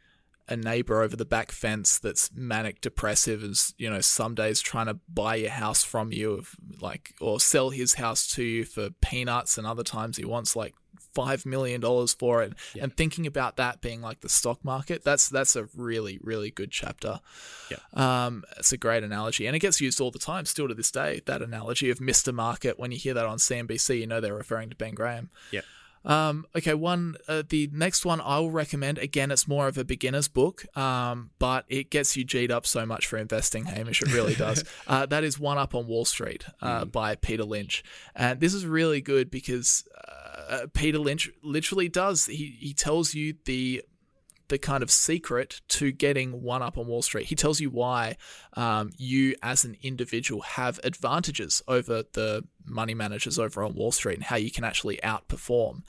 a 0.48 0.56
neighbor 0.56 1.02
over 1.02 1.16
the 1.16 1.24
back 1.24 1.50
fence 1.50 1.98
that's 1.98 2.30
manic 2.34 2.80
depressive 2.80 3.42
is 3.42 3.74
you 3.78 3.90
know 3.90 4.00
some 4.00 4.34
days 4.34 4.60
trying 4.60 4.86
to 4.86 4.98
buy 5.08 5.34
your 5.34 5.50
house 5.50 5.82
from 5.82 6.12
you 6.12 6.32
of 6.32 6.54
like 6.80 7.14
or 7.20 7.40
sell 7.40 7.70
his 7.70 7.94
house 7.94 8.26
to 8.28 8.42
you 8.42 8.64
for 8.64 8.90
peanuts 9.00 9.58
and 9.58 9.66
other 9.66 9.82
times 9.82 10.16
he 10.16 10.24
wants 10.24 10.54
like 10.54 10.74
five 11.14 11.44
million 11.46 11.80
dollars 11.80 12.12
for 12.14 12.42
it 12.42 12.52
Yeah. 12.74 12.84
and 12.84 12.96
thinking 12.96 13.26
about 13.26 13.56
that 13.56 13.80
being 13.80 14.00
like 14.02 14.20
the 14.20 14.28
stock 14.28 14.64
market 14.64 15.02
that's 15.02 15.28
that's 15.28 15.56
a 15.56 15.68
really 15.74 16.18
really 16.22 16.50
good 16.50 16.70
chapter 16.70 17.20
yeah. 17.70 17.78
um 17.94 18.44
it's 18.58 18.72
a 18.72 18.76
great 18.76 19.02
analogy 19.02 19.46
and 19.46 19.56
it 19.56 19.60
gets 19.60 19.80
used 19.80 20.00
all 20.00 20.10
the 20.10 20.18
time 20.18 20.44
still 20.44 20.68
to 20.68 20.74
this 20.74 20.90
day 20.90 21.22
that 21.26 21.42
analogy 21.42 21.90
of 21.90 21.98
mr 21.98 22.32
market 22.32 22.78
when 22.78 22.92
you 22.92 22.98
hear 22.98 23.14
that 23.14 23.26
on 23.26 23.38
cnbc 23.38 23.98
you 23.98 24.06
know 24.06 24.20
they're 24.20 24.34
referring 24.34 24.68
to 24.70 24.76
ben 24.76 24.94
graham 24.94 25.30
Yeah. 25.50 25.62
Um, 26.06 26.46
okay, 26.56 26.72
one 26.74 27.16
uh, 27.26 27.42
the 27.48 27.68
next 27.72 28.04
one 28.04 28.20
I 28.20 28.38
will 28.38 28.52
recommend. 28.52 28.98
Again, 28.98 29.32
it's 29.32 29.48
more 29.48 29.66
of 29.66 29.76
a 29.76 29.84
beginner's 29.84 30.28
book, 30.28 30.64
um, 30.76 31.30
but 31.40 31.64
it 31.68 31.90
gets 31.90 32.16
you 32.16 32.24
G'd 32.24 32.52
up 32.52 32.64
so 32.64 32.86
much 32.86 33.06
for 33.06 33.18
investing, 33.18 33.64
Hamish. 33.64 34.02
It 34.02 34.14
really 34.14 34.34
does. 34.34 34.64
uh, 34.86 35.06
that 35.06 35.24
is 35.24 35.38
One 35.38 35.58
Up 35.58 35.74
on 35.74 35.88
Wall 35.88 36.04
Street 36.04 36.44
uh, 36.62 36.84
by 36.84 37.16
Peter 37.16 37.44
Lynch, 37.44 37.82
and 38.14 38.40
this 38.40 38.54
is 38.54 38.64
really 38.64 39.00
good 39.00 39.30
because 39.32 39.84
uh, 40.48 40.66
Peter 40.72 40.98
Lynch 40.98 41.28
literally 41.42 41.88
does. 41.88 42.26
He 42.26 42.56
he 42.60 42.72
tells 42.72 43.12
you 43.14 43.34
the 43.44 43.82
the 44.48 44.58
kind 44.58 44.82
of 44.82 44.90
secret 44.90 45.60
to 45.68 45.92
getting 45.92 46.42
one 46.42 46.62
up 46.62 46.78
on 46.78 46.86
Wall 46.86 47.02
Street. 47.02 47.26
He 47.26 47.34
tells 47.34 47.60
you 47.60 47.70
why 47.70 48.16
um, 48.54 48.90
you, 48.96 49.34
as 49.42 49.64
an 49.64 49.76
individual, 49.82 50.42
have 50.42 50.80
advantages 50.84 51.62
over 51.66 52.04
the 52.12 52.44
money 52.64 52.94
managers 52.94 53.38
over 53.38 53.62
on 53.62 53.74
Wall 53.74 53.92
Street 53.92 54.14
and 54.14 54.24
how 54.24 54.36
you 54.36 54.50
can 54.50 54.64
actually 54.64 54.98
outperform. 54.98 55.82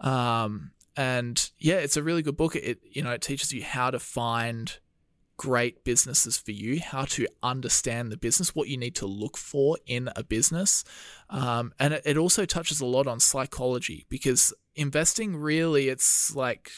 Um, 0.00 0.72
and 0.96 1.50
yeah, 1.58 1.76
it's 1.76 1.96
a 1.96 2.02
really 2.02 2.22
good 2.22 2.36
book. 2.36 2.56
It 2.56 2.80
you 2.82 3.02
know 3.02 3.12
it 3.12 3.22
teaches 3.22 3.52
you 3.52 3.62
how 3.62 3.90
to 3.90 3.98
find 3.98 4.78
great 5.36 5.84
businesses 5.84 6.38
for 6.38 6.52
you, 6.52 6.80
how 6.80 7.04
to 7.04 7.26
understand 7.42 8.10
the 8.10 8.16
business, 8.16 8.54
what 8.54 8.68
you 8.68 8.76
need 8.76 8.94
to 8.94 9.06
look 9.06 9.36
for 9.36 9.76
in 9.86 10.08
a 10.16 10.24
business. 10.24 10.84
Um, 11.28 11.72
and 11.78 11.94
it, 11.94 12.02
it 12.04 12.16
also 12.16 12.44
touches 12.44 12.80
a 12.80 12.86
lot 12.86 13.06
on 13.06 13.20
psychology 13.20 14.06
because 14.08 14.54
investing 14.74 15.36
really, 15.36 15.88
it's 15.88 16.34
like, 16.34 16.70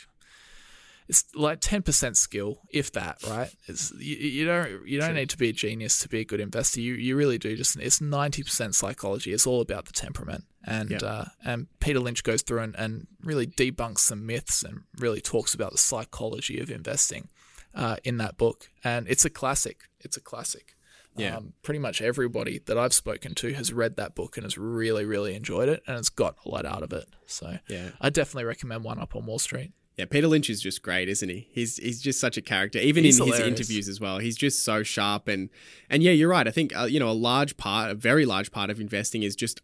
it's 1.09 1.25
like 1.35 1.61
10% 1.61 2.17
skill, 2.17 2.61
if 2.71 2.93
that, 2.93 3.19
right? 3.27 3.51
It's, 3.67 3.93
you, 3.99 4.17
you 4.17 4.45
don't, 4.47 4.87
you 4.87 4.99
don't 5.01 5.09
True. 5.11 5.17
need 5.19 5.31
to 5.31 5.39
be 5.39 5.49
a 5.49 5.53
genius 5.53 5.99
to 6.01 6.09
be 6.09 6.21
a 6.21 6.25
good 6.25 6.41
investor. 6.41 6.81
You, 6.81 6.95
you 6.95 7.17
really 7.17 7.39
do 7.39 7.57
just, 7.57 7.77
it's 7.77 7.99
90% 8.01 8.75
psychology. 8.75 9.33
It's 9.33 9.47
all 9.47 9.61
about 9.63 9.87
the 9.87 9.93
temperament. 9.93 10.45
And, 10.65 10.91
Yeah. 10.91 10.99
uh, 10.99 11.25
and 11.45 11.67
Peter 11.81 11.99
Lynch 12.01 12.23
goes 12.23 12.43
through 12.43 12.61
and, 12.61 12.75
and 12.77 13.07
really 13.23 13.47
debunks 13.47 14.01
some 14.01 14.27
myths 14.27 14.63
and 14.63 14.81
really 14.99 15.21
talks 15.23 15.55
about 15.55 15.73
the 15.73 15.79
psychology 15.79 16.61
of 16.61 16.71
investing 16.71 17.29
uh, 17.75 17.97
in 18.05 18.17
that 18.19 18.37
book, 18.37 18.69
and 18.85 19.07
it's 19.09 19.25
a 19.25 19.31
classic. 19.31 19.83
It's 20.01 20.17
a 20.17 20.21
classic. 20.21 20.75
Yeah. 21.17 21.37
Um, 21.37 21.53
pretty 21.63 21.79
much 21.81 22.01
everybody 22.01 22.61
that 22.67 22.79
I've 22.79 22.93
spoken 22.93 23.35
to 23.37 23.53
has 23.55 23.73
read 23.73 23.97
that 23.97 24.15
book 24.15 24.37
and 24.37 24.45
has 24.45 24.57
really, 24.59 25.05
really 25.05 25.35
enjoyed 25.35 25.69
it 25.69 25.83
and 25.87 25.97
has 25.97 26.09
got 26.11 26.37
a 26.45 26.49
lot 26.49 26.65
out 26.65 26.83
of 26.83 26.93
it. 26.93 27.07
So 27.27 27.59
Yeah. 27.69 27.91
I 28.01 28.11
definitely 28.11 28.45
recommend 28.45 28.85
One 28.85 28.99
Up 29.01 29.17
on 29.17 29.27
Wall 29.27 29.39
Street. 29.39 29.73
Yeah, 29.99 30.05
Peter 30.05 30.29
Lynch 30.29 30.49
is 30.49 30.61
just 30.61 30.81
great, 30.83 31.09
isn't 31.09 31.29
he? 31.29 31.49
He's 31.51 31.77
he's 31.79 32.01
just 32.01 32.21
such 32.21 32.37
a 32.37 32.41
character, 32.41 32.79
even 32.79 33.03
He's 33.03 33.19
in 33.19 33.27
his 33.27 33.41
interviews 33.41 33.89
as 33.89 33.99
well. 34.01 34.19
He's 34.19 34.37
just 34.37 34.65
so 34.65 34.85
sharp 34.85 35.27
and 35.27 35.51
and 35.91 36.05
yeah, 36.05 36.13
you're 36.13 36.29
right. 36.29 36.47
I 36.47 36.53
think 36.53 36.75
uh, 36.77 36.85
you 36.85 37.01
know 37.01 37.11
a 37.11 37.13
large 37.13 37.57
part, 37.57 37.91
a 37.91 37.95
very 37.97 38.25
large 38.25 38.53
part 38.53 38.71
of 38.71 38.81
investing 38.81 39.25
is 39.25 39.35
just 39.35 39.61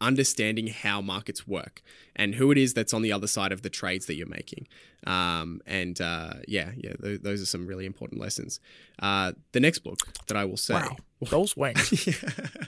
understanding 0.00 0.68
how 0.68 1.00
markets 1.00 1.46
work 1.46 1.82
and 2.14 2.34
who 2.36 2.50
it 2.50 2.58
is 2.58 2.74
that's 2.74 2.94
on 2.94 3.02
the 3.02 3.12
other 3.12 3.26
side 3.26 3.52
of 3.52 3.62
the 3.62 3.70
trades 3.70 4.06
that 4.06 4.14
you're 4.14 4.26
making. 4.26 4.66
Um, 5.06 5.60
and 5.66 6.00
uh, 6.00 6.34
yeah, 6.48 6.70
yeah, 6.76 6.94
th- 6.94 7.20
those 7.20 7.42
are 7.42 7.46
some 7.46 7.66
really 7.66 7.86
important 7.86 8.20
lessons. 8.20 8.60
Uh, 8.98 9.32
the 9.52 9.60
next 9.60 9.80
book 9.80 9.98
that 10.26 10.36
I 10.36 10.44
will 10.44 10.56
say, 10.56 10.74
Wow. 10.74 10.96
Those 11.20 11.56
wings. 11.56 12.08
Uh, 12.48 12.64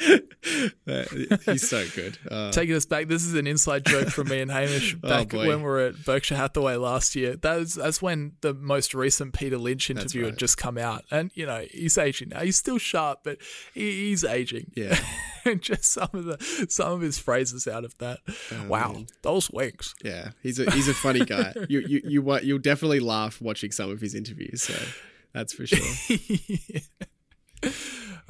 he's 0.00 1.68
so 1.68 1.84
good. 1.94 2.18
Uh, 2.30 2.50
Taking 2.52 2.74
us 2.74 2.86
back, 2.86 3.08
this 3.08 3.24
is 3.24 3.34
an 3.34 3.46
inside 3.46 3.84
joke 3.84 4.08
from 4.08 4.28
me 4.28 4.40
and 4.40 4.50
Hamish 4.50 4.96
Oh, 5.02 5.08
back 5.08 5.28
boy. 5.28 5.46
when 5.46 5.58
we 5.58 5.64
were 5.64 5.80
at 5.80 6.04
Berkshire 6.04 6.36
Hathaway 6.36 6.76
last 6.76 7.14
year. 7.14 7.36
That 7.36 7.58
was, 7.58 7.74
that's 7.74 8.00
when 8.00 8.32
the 8.40 8.54
most 8.54 8.94
recent 8.94 9.34
Peter 9.34 9.58
Lynch 9.58 9.90
interview 9.90 10.22
right. 10.22 10.30
had 10.30 10.38
just 10.38 10.56
come 10.56 10.78
out. 10.78 11.04
And, 11.10 11.30
you 11.34 11.46
know, 11.46 11.64
he's 11.70 11.98
aging 11.98 12.30
now. 12.30 12.40
He's 12.40 12.56
still 12.56 12.78
sharp, 12.78 13.20
but 13.24 13.38
he, 13.74 14.08
he's 14.08 14.24
aging. 14.24 14.72
yeah, 14.74 14.98
and 15.44 15.60
just 15.60 15.84
some 15.84 16.08
of 16.12 16.24
the 16.24 16.66
some 16.68 16.92
of 16.92 17.00
his 17.00 17.18
phrases 17.18 17.66
out 17.66 17.84
of 17.84 17.96
that. 17.98 18.18
Oh, 18.52 18.66
wow, 18.68 19.04
those 19.22 19.50
winks. 19.50 19.94
yeah, 20.02 20.30
he's 20.42 20.58
a 20.58 20.70
he's 20.70 20.88
a 20.88 20.94
funny 20.94 21.24
guy. 21.24 21.54
you 21.68 21.80
you 21.80 22.00
you 22.04 22.38
you'll 22.42 22.58
definitely 22.58 23.00
laugh 23.00 23.40
watching 23.40 23.70
some 23.70 23.90
of 23.90 24.00
his 24.00 24.14
interviews. 24.14 24.62
So 24.62 24.74
that's 25.32 25.52
for 25.52 25.66
sure. 25.66 25.78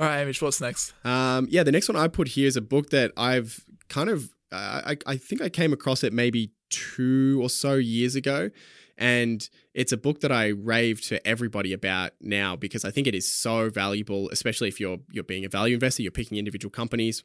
All 0.01 0.07
right, 0.07 0.17
Hamish, 0.21 0.41
what's 0.41 0.63
next? 0.63 0.95
Um, 1.05 1.47
yeah, 1.51 1.63
the 1.63 1.73
next 1.73 1.87
one 1.87 1.97
I 1.97 2.09
put 2.09 2.29
here 2.29 2.49
is 2.49 2.57
a 2.57 2.63
book 2.63 2.89
that 2.89 3.13
I've 3.19 3.67
kind 3.91 4.09
of, 4.09 4.31
uh, 4.51 4.81
I, 4.87 4.97
I 5.07 5.17
think 5.19 5.43
I 5.43 5.51
came 5.51 5.75
across 5.75 6.03
it 6.03 6.15
maybe 6.15 6.53
two 6.71 7.39
or 7.43 7.51
so 7.51 7.75
years 7.75 8.15
ago. 8.15 8.51
And 8.97 9.47
it's 9.75 9.93
a 9.93 9.99
book 9.99 10.21
that 10.21 10.33
I 10.33 10.49
rave 10.49 11.03
to 11.09 11.27
everybody 11.27 11.75
about 11.75 12.13
now 12.19 12.57
because 12.57 12.83
I 12.83 12.91
think 12.91 13.09
it 13.09 13.15
is 13.15 13.31
so 13.31 13.69
valuable, 13.69 14.31
especially 14.31 14.69
if 14.69 14.81
you're 14.81 14.99
you're 15.11 15.23
being 15.23 15.45
a 15.45 15.51
value 15.51 15.75
investor, 15.75 16.03
you're 16.03 16.13
picking 16.13 16.39
individual 16.39 16.71
companies. 16.71 17.23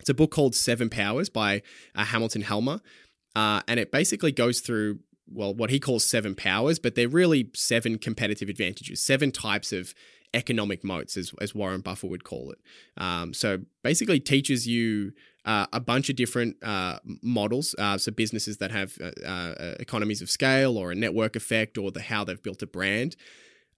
It's 0.00 0.08
a 0.08 0.14
book 0.14 0.32
called 0.32 0.56
Seven 0.56 0.88
Powers 0.88 1.28
by 1.28 1.62
uh, 1.94 2.06
Hamilton 2.06 2.42
Helmer, 2.42 2.80
uh, 3.36 3.60
and 3.68 3.78
it 3.78 3.92
basically 3.92 4.32
goes 4.32 4.60
through 4.60 5.00
well 5.28 5.54
what 5.54 5.70
he 5.70 5.78
calls 5.78 6.04
seven 6.04 6.34
powers, 6.34 6.80
but 6.80 6.96
they're 6.96 7.08
really 7.08 7.50
seven 7.54 7.98
competitive 7.98 8.48
advantages, 8.48 9.04
seven 9.04 9.30
types 9.30 9.72
of 9.72 9.94
economic 10.34 10.84
moats, 10.84 11.16
as, 11.16 11.32
as 11.40 11.54
Warren 11.54 11.80
Buffett 11.80 12.10
would 12.10 12.24
call 12.24 12.52
it. 12.52 12.58
Um, 12.96 13.34
so 13.34 13.58
basically, 13.82 14.20
teaches 14.20 14.66
you 14.66 15.12
uh, 15.44 15.66
a 15.72 15.80
bunch 15.80 16.10
of 16.10 16.16
different 16.16 16.56
uh, 16.62 16.98
models. 17.22 17.74
Uh, 17.78 17.98
so 17.98 18.12
businesses 18.12 18.58
that 18.58 18.70
have 18.70 18.96
uh, 19.00 19.26
uh, 19.26 19.74
economies 19.80 20.22
of 20.22 20.30
scale 20.30 20.76
or 20.76 20.92
a 20.92 20.94
network 20.94 21.36
effect 21.36 21.78
or 21.78 21.90
the 21.90 22.00
how 22.00 22.24
they've 22.24 22.42
built 22.42 22.62
a 22.62 22.66
brand. 22.66 23.16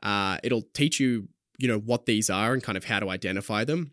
Uh, 0.03 0.39
it'll 0.43 0.63
teach 0.75 0.99
you, 0.99 1.29
you 1.59 1.69
know, 1.69 1.79
what 1.79 2.07
these 2.07 2.29
are 2.29 2.53
and 2.53 2.63
kind 2.63 2.77
of 2.77 2.85
how 2.85 2.99
to 2.99 3.09
identify 3.09 3.65
them. 3.65 3.93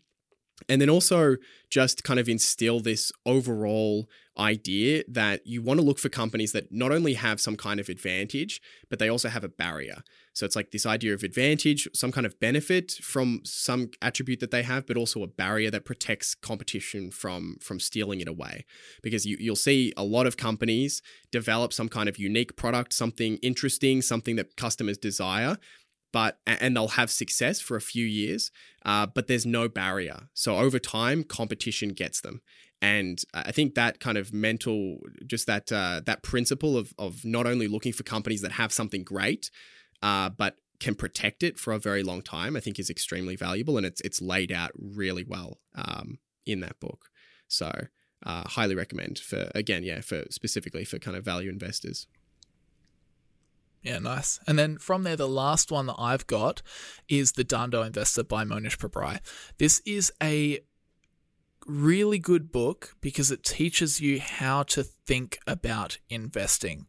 And 0.68 0.80
then 0.80 0.90
also 0.90 1.36
just 1.70 2.04
kind 2.04 2.20
of 2.20 2.28
instill 2.28 2.80
this 2.80 3.12
overall 3.24 4.08
idea 4.38 5.04
that 5.08 5.46
you 5.46 5.60
want 5.60 5.78
to 5.78 5.84
look 5.84 5.98
for 5.98 6.08
companies 6.08 6.52
that 6.52 6.72
not 6.72 6.92
only 6.92 7.14
have 7.14 7.40
some 7.40 7.56
kind 7.56 7.78
of 7.78 7.88
advantage, 7.88 8.60
but 8.88 8.98
they 8.98 9.08
also 9.08 9.28
have 9.28 9.44
a 9.44 9.48
barrier. 9.48 10.02
So 10.32 10.46
it's 10.46 10.56
like 10.56 10.70
this 10.70 10.86
idea 10.86 11.12
of 11.12 11.22
advantage, 11.22 11.88
some 11.94 12.12
kind 12.12 12.24
of 12.24 12.38
benefit 12.40 12.92
from 13.02 13.40
some 13.44 13.90
attribute 14.00 14.40
that 14.40 14.50
they 14.50 14.62
have, 14.62 14.86
but 14.86 14.96
also 14.96 15.22
a 15.22 15.26
barrier 15.26 15.70
that 15.70 15.84
protects 15.84 16.34
competition 16.34 17.10
from 17.10 17.56
from 17.60 17.80
stealing 17.80 18.20
it 18.20 18.28
away. 18.28 18.64
Because 19.02 19.26
you, 19.26 19.36
you'll 19.38 19.56
see 19.56 19.92
a 19.96 20.04
lot 20.04 20.26
of 20.26 20.36
companies 20.36 21.02
develop 21.30 21.72
some 21.72 21.88
kind 21.88 22.08
of 22.08 22.18
unique 22.18 22.56
product, 22.56 22.92
something 22.92 23.36
interesting, 23.38 24.00
something 24.00 24.36
that 24.36 24.56
customers 24.56 24.96
desire, 24.96 25.58
but 26.12 26.38
and 26.46 26.76
they'll 26.76 26.88
have 26.88 27.10
success 27.10 27.60
for 27.60 27.76
a 27.76 27.80
few 27.80 28.04
years, 28.04 28.50
uh, 28.84 29.06
but 29.06 29.26
there's 29.26 29.46
no 29.46 29.68
barrier. 29.68 30.28
So 30.34 30.56
over 30.56 30.78
time, 30.78 31.24
competition 31.24 31.90
gets 31.90 32.20
them. 32.20 32.40
And 32.82 33.22
I 33.34 33.52
think 33.52 33.74
that 33.74 34.00
kind 34.00 34.16
of 34.16 34.32
mental, 34.32 35.00
just 35.26 35.46
that 35.46 35.70
uh, 35.70 36.00
that 36.06 36.22
principle 36.22 36.76
of 36.76 36.94
of 36.98 37.24
not 37.24 37.46
only 37.46 37.68
looking 37.68 37.92
for 37.92 38.02
companies 38.02 38.40
that 38.42 38.52
have 38.52 38.72
something 38.72 39.04
great, 39.04 39.50
uh, 40.02 40.30
but 40.30 40.56
can 40.80 40.94
protect 40.94 41.42
it 41.42 41.58
for 41.58 41.74
a 41.74 41.78
very 41.78 42.02
long 42.02 42.22
time, 42.22 42.56
I 42.56 42.60
think 42.60 42.78
is 42.78 42.88
extremely 42.88 43.36
valuable, 43.36 43.76
and 43.76 43.84
it's 43.84 44.00
it's 44.00 44.22
laid 44.22 44.50
out 44.50 44.70
really 44.74 45.24
well 45.24 45.58
um, 45.74 46.18
in 46.46 46.60
that 46.60 46.80
book. 46.80 47.10
So 47.48 47.70
uh, 48.24 48.48
highly 48.48 48.74
recommend 48.74 49.18
for 49.18 49.50
again, 49.54 49.82
yeah, 49.84 50.00
for 50.00 50.24
specifically 50.30 50.84
for 50.84 50.98
kind 50.98 51.16
of 51.16 51.24
value 51.24 51.50
investors. 51.50 52.06
Yeah, 53.82 53.98
nice. 53.98 54.38
And 54.46 54.58
then 54.58 54.76
from 54.76 55.04
there, 55.04 55.16
the 55.16 55.28
last 55.28 55.70
one 55.72 55.86
that 55.86 55.96
I've 55.98 56.26
got 56.26 56.60
is 57.08 57.32
The 57.32 57.44
Dhandho 57.44 57.86
Investor 57.86 58.24
by 58.24 58.44
Mohnish 58.44 58.76
Pabrai. 58.76 59.20
This 59.58 59.80
is 59.86 60.12
a 60.22 60.60
really 61.66 62.18
good 62.18 62.52
book 62.52 62.94
because 63.00 63.30
it 63.30 63.42
teaches 63.42 64.00
you 64.00 64.20
how 64.20 64.64
to 64.64 64.82
think 64.82 65.38
about 65.46 65.98
investing. 66.10 66.86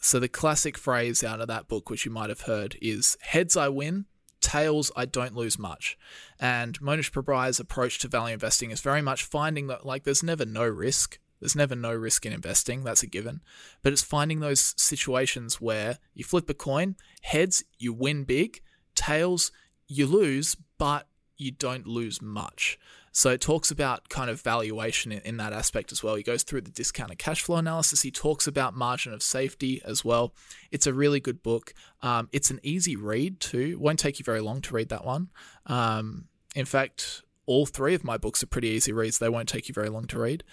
So 0.00 0.18
the 0.18 0.28
classic 0.28 0.78
phrase 0.78 1.22
out 1.22 1.40
of 1.40 1.48
that 1.48 1.68
book, 1.68 1.90
which 1.90 2.04
you 2.04 2.10
might 2.10 2.30
have 2.30 2.42
heard, 2.42 2.76
is 2.80 3.16
heads 3.20 3.56
I 3.56 3.68
win, 3.68 4.06
tails 4.40 4.90
I 4.96 5.04
don't 5.04 5.36
lose 5.36 5.58
much. 5.58 5.96
And 6.40 6.80
Mohnish 6.80 7.12
Pabrai's 7.12 7.60
approach 7.60 7.98
to 8.00 8.08
value 8.08 8.34
investing 8.34 8.70
is 8.70 8.80
very 8.80 9.02
much 9.02 9.24
finding 9.24 9.66
that 9.68 9.86
like 9.86 10.04
there's 10.04 10.22
never 10.22 10.44
no 10.44 10.66
risk. 10.66 11.18
There's 11.42 11.56
never 11.56 11.74
no 11.74 11.92
risk 11.92 12.24
in 12.24 12.32
investing, 12.32 12.84
that's 12.84 13.02
a 13.02 13.08
given. 13.08 13.40
But 13.82 13.92
it's 13.92 14.00
finding 14.00 14.38
those 14.38 14.74
situations 14.76 15.60
where 15.60 15.98
you 16.14 16.22
flip 16.22 16.48
a 16.48 16.54
coin, 16.54 16.94
heads, 17.22 17.64
you 17.80 17.92
win 17.92 18.22
big, 18.22 18.60
tails, 18.94 19.50
you 19.88 20.06
lose, 20.06 20.56
but 20.78 21.08
you 21.36 21.50
don't 21.50 21.88
lose 21.88 22.22
much. 22.22 22.78
So 23.10 23.30
it 23.30 23.40
talks 23.40 23.72
about 23.72 24.08
kind 24.08 24.30
of 24.30 24.40
valuation 24.40 25.10
in, 25.10 25.18
in 25.22 25.36
that 25.38 25.52
aspect 25.52 25.90
as 25.90 26.00
well. 26.00 26.14
He 26.14 26.22
goes 26.22 26.44
through 26.44 26.60
the 26.60 26.70
discounted 26.70 27.18
cash 27.18 27.42
flow 27.42 27.56
analysis. 27.56 28.02
He 28.02 28.12
talks 28.12 28.46
about 28.46 28.76
margin 28.76 29.12
of 29.12 29.20
safety 29.20 29.82
as 29.84 30.04
well. 30.04 30.36
It's 30.70 30.86
a 30.86 30.94
really 30.94 31.18
good 31.18 31.42
book. 31.42 31.74
Um, 32.02 32.28
it's 32.30 32.52
an 32.52 32.60
easy 32.62 32.94
read 32.94 33.40
too. 33.40 33.80
Won't 33.80 33.98
take 33.98 34.20
you 34.20 34.24
very 34.24 34.40
long 34.40 34.60
to 34.60 34.74
read 34.74 34.90
that 34.90 35.04
one. 35.04 35.30
Um, 35.66 36.28
in 36.54 36.66
fact, 36.66 37.22
all 37.46 37.66
three 37.66 37.94
of 37.94 38.04
my 38.04 38.16
books 38.16 38.42
are 38.42 38.46
pretty 38.46 38.68
easy 38.68 38.92
reads. 38.92 39.18
They 39.18 39.28
won't 39.28 39.48
take 39.48 39.68
you 39.68 39.74
very 39.74 39.88
long 39.88 40.06
to 40.06 40.18
read. 40.18 40.44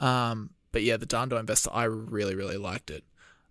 Um, 0.00 0.50
but 0.72 0.82
yeah, 0.82 0.96
the 0.96 1.06
Dhandho 1.06 1.38
Investor, 1.38 1.70
I 1.72 1.84
really, 1.84 2.34
really 2.34 2.56
liked 2.56 2.90
it. 2.90 3.04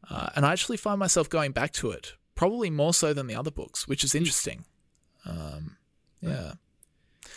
Uh, 0.09 0.29
and 0.35 0.45
I 0.45 0.53
actually 0.53 0.77
find 0.77 0.99
myself 0.99 1.29
going 1.29 1.51
back 1.51 1.73
to 1.73 1.91
it, 1.91 2.13
probably 2.35 2.69
more 2.69 2.93
so 2.93 3.13
than 3.13 3.27
the 3.27 3.35
other 3.35 3.51
books, 3.51 3.87
which 3.87 4.03
is 4.03 4.15
interesting. 4.15 4.65
Um, 5.25 5.77
yeah. 6.21 6.53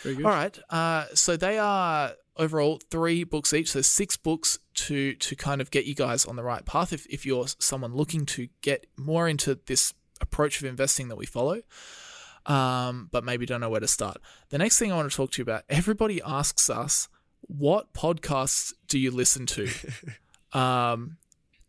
Very 0.03 0.15
good. 0.15 0.25
All 0.25 0.31
right. 0.31 0.57
Uh, 0.69 1.05
so 1.13 1.35
they 1.35 1.59
are 1.59 2.13
overall 2.37 2.79
three 2.89 3.23
books 3.23 3.53
each, 3.53 3.71
so 3.71 3.81
six 3.81 4.17
books 4.17 4.57
to 4.73 5.13
to 5.15 5.35
kind 5.35 5.61
of 5.61 5.69
get 5.69 5.85
you 5.85 5.93
guys 5.93 6.25
on 6.25 6.35
the 6.35 6.43
right 6.43 6.65
path. 6.65 6.93
If 6.93 7.05
if 7.07 7.25
you're 7.25 7.47
someone 7.59 7.93
looking 7.93 8.25
to 8.27 8.47
get 8.61 8.87
more 8.97 9.27
into 9.27 9.59
this 9.65 9.93
approach 10.21 10.59
of 10.59 10.65
investing 10.65 11.09
that 11.09 11.17
we 11.17 11.25
follow, 11.25 11.61
um, 12.45 13.09
but 13.11 13.23
maybe 13.23 13.45
don't 13.45 13.61
know 13.61 13.69
where 13.69 13.79
to 13.79 13.87
start. 13.87 14.17
The 14.49 14.57
next 14.57 14.77
thing 14.79 14.91
I 14.91 14.95
want 14.95 15.09
to 15.11 15.15
talk 15.15 15.31
to 15.31 15.39
you 15.39 15.43
about. 15.43 15.63
Everybody 15.69 16.21
asks 16.25 16.69
us, 16.69 17.07
what 17.41 17.93
podcasts 17.93 18.73
do 18.87 18.97
you 18.99 19.11
listen 19.11 19.45
to? 19.47 19.69
um, 20.53 21.17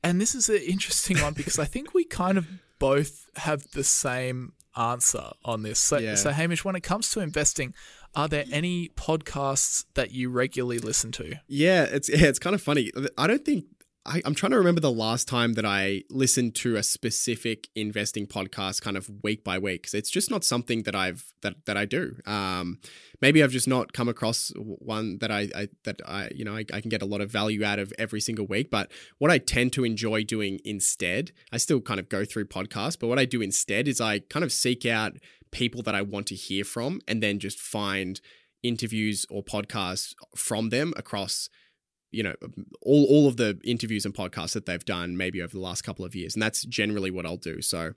and 0.02 0.20
this 0.20 0.34
is 0.34 0.48
an 0.48 0.56
interesting 0.66 1.20
one 1.20 1.32
because 1.34 1.58
I 1.58 1.64
think 1.64 1.94
we 1.94 2.04
kind 2.04 2.38
of 2.38 2.46
both 2.78 3.28
have 3.36 3.70
the 3.72 3.84
same 3.84 4.52
answer 4.76 5.30
on 5.44 5.62
this. 5.62 5.78
So, 5.78 5.98
Yeah. 5.98 6.14
so 6.16 6.30
Hamish, 6.30 6.64
when 6.64 6.74
it 6.76 6.82
comes 6.82 7.10
to 7.10 7.20
investing, 7.20 7.74
are 8.14 8.28
there 8.28 8.44
any 8.50 8.88
podcasts 8.90 9.84
that 9.94 10.10
you 10.10 10.28
regularly 10.30 10.78
listen 10.78 11.12
to? 11.12 11.36
Yeah, 11.46 11.84
it's 11.84 12.08
yeah, 12.08 12.26
it's 12.26 12.38
kind 12.38 12.54
of 12.54 12.60
funny. 12.62 12.90
I 13.16 13.26
don't 13.26 13.44
think 13.44 13.66
I, 14.04 14.20
I'm 14.24 14.34
trying 14.34 14.50
to 14.50 14.58
remember 14.58 14.80
the 14.80 14.90
last 14.90 15.28
time 15.28 15.52
that 15.52 15.64
I 15.64 16.02
listened 16.10 16.56
to 16.56 16.74
a 16.74 16.82
specific 16.82 17.68
investing 17.76 18.26
podcast, 18.26 18.82
kind 18.82 18.96
of 18.96 19.08
week 19.22 19.44
by 19.44 19.58
week. 19.58 19.88
it's 19.92 20.10
just 20.10 20.28
not 20.30 20.44
something 20.44 20.82
that 20.82 20.96
I've 20.96 21.32
that 21.42 21.64
that 21.66 21.76
I 21.76 21.84
do. 21.84 22.16
Um, 22.26 22.78
maybe 23.20 23.42
I've 23.42 23.52
just 23.52 23.68
not 23.68 23.92
come 23.92 24.08
across 24.08 24.52
one 24.56 25.18
that 25.18 25.30
I, 25.30 25.48
I 25.54 25.68
that 25.84 26.00
I 26.06 26.30
you 26.34 26.44
know 26.44 26.56
I, 26.56 26.64
I 26.72 26.80
can 26.80 26.88
get 26.88 27.02
a 27.02 27.06
lot 27.06 27.20
of 27.20 27.30
value 27.30 27.64
out 27.64 27.78
of 27.78 27.92
every 27.96 28.20
single 28.20 28.46
week. 28.46 28.70
But 28.70 28.90
what 29.18 29.30
I 29.30 29.38
tend 29.38 29.72
to 29.74 29.84
enjoy 29.84 30.24
doing 30.24 30.58
instead, 30.64 31.30
I 31.52 31.58
still 31.58 31.80
kind 31.80 32.00
of 32.00 32.08
go 32.08 32.24
through 32.24 32.46
podcasts, 32.46 32.98
but 32.98 33.06
what 33.06 33.20
I 33.20 33.24
do 33.24 33.40
instead 33.40 33.86
is 33.86 34.00
I 34.00 34.18
kind 34.18 34.44
of 34.44 34.52
seek 34.52 34.84
out 34.84 35.12
people 35.52 35.82
that 35.82 35.94
I 35.94 36.02
want 36.02 36.26
to 36.28 36.34
hear 36.34 36.64
from, 36.64 37.00
and 37.06 37.22
then 37.22 37.38
just 37.38 37.60
find 37.60 38.20
interviews 38.64 39.26
or 39.30 39.44
podcasts 39.44 40.14
from 40.34 40.70
them 40.70 40.92
across 40.96 41.48
you 42.12 42.22
know 42.22 42.34
all 42.82 43.04
all 43.06 43.26
of 43.26 43.36
the 43.36 43.58
interviews 43.64 44.04
and 44.04 44.14
podcasts 44.14 44.52
that 44.52 44.66
they've 44.66 44.84
done 44.84 45.16
maybe 45.16 45.42
over 45.42 45.52
the 45.52 45.60
last 45.60 45.82
couple 45.82 46.04
of 46.04 46.14
years 46.14 46.34
and 46.34 46.42
that's 46.42 46.62
generally 46.64 47.10
what 47.10 47.26
I'll 47.26 47.36
do 47.36 47.60
so 47.60 47.94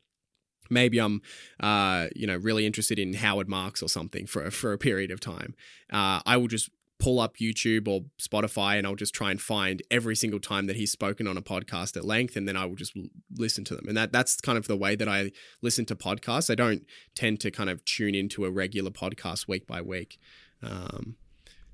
maybe 0.70 1.00
I'm, 1.00 1.22
uh, 1.60 2.08
you 2.16 2.28
know, 2.28 2.38
really 2.38 2.66
interested 2.66 3.00
in 3.00 3.14
Howard 3.14 3.48
Marks 3.48 3.82
or 3.82 3.90
something 3.90 4.26
for 4.26 4.50
for 4.52 4.74
a 4.74 4.78
period 4.78 5.12
of 5.12 5.20
time. 5.20 5.56
Uh, 5.92 6.22
I 6.26 6.38
will 6.38 6.48
just 6.48 6.70
pull 6.98 7.20
up 7.20 7.38
YouTube 7.38 7.88
or 7.88 8.06
Spotify 8.22 8.78
and 8.78 8.88
I'll 8.88 8.96
just 8.96 9.14
try 9.14 9.30
and 9.30 9.42
find 9.42 9.82
every 9.92 10.16
single 10.16 10.40
time 10.40 10.66
that 10.68 10.78
he's 10.78 10.92
spoken 10.92 11.28
on 11.28 11.36
a 11.36 11.42
podcast 11.42 11.98
at 11.98 12.06
length 12.06 12.38
and 12.38 12.48
then 12.48 12.56
I 12.56 12.66
will 12.66 12.76
just 12.76 12.98
listen 13.36 13.66
to 13.66 13.76
them. 13.76 13.88
And 13.88 13.98
that 13.98 14.12
that's 14.12 14.40
kind 14.40 14.58
of 14.58 14.68
the 14.68 14.78
way 14.78 14.96
that 14.96 15.08
I 15.08 15.32
listen 15.62 15.86
to 15.88 15.96
podcasts. 15.96 16.50
I 16.50 16.56
don't 16.56 16.86
tend 17.14 17.42
to 17.42 17.52
kind 17.52 17.70
of 17.70 17.84
tune 17.86 18.16
into 18.16 18.46
a 18.46 18.52
regular 18.52 18.92
podcast 18.92 19.48
week 19.48 19.68
by 19.68 19.82
week. 19.82 20.18
Um, 20.64 21.18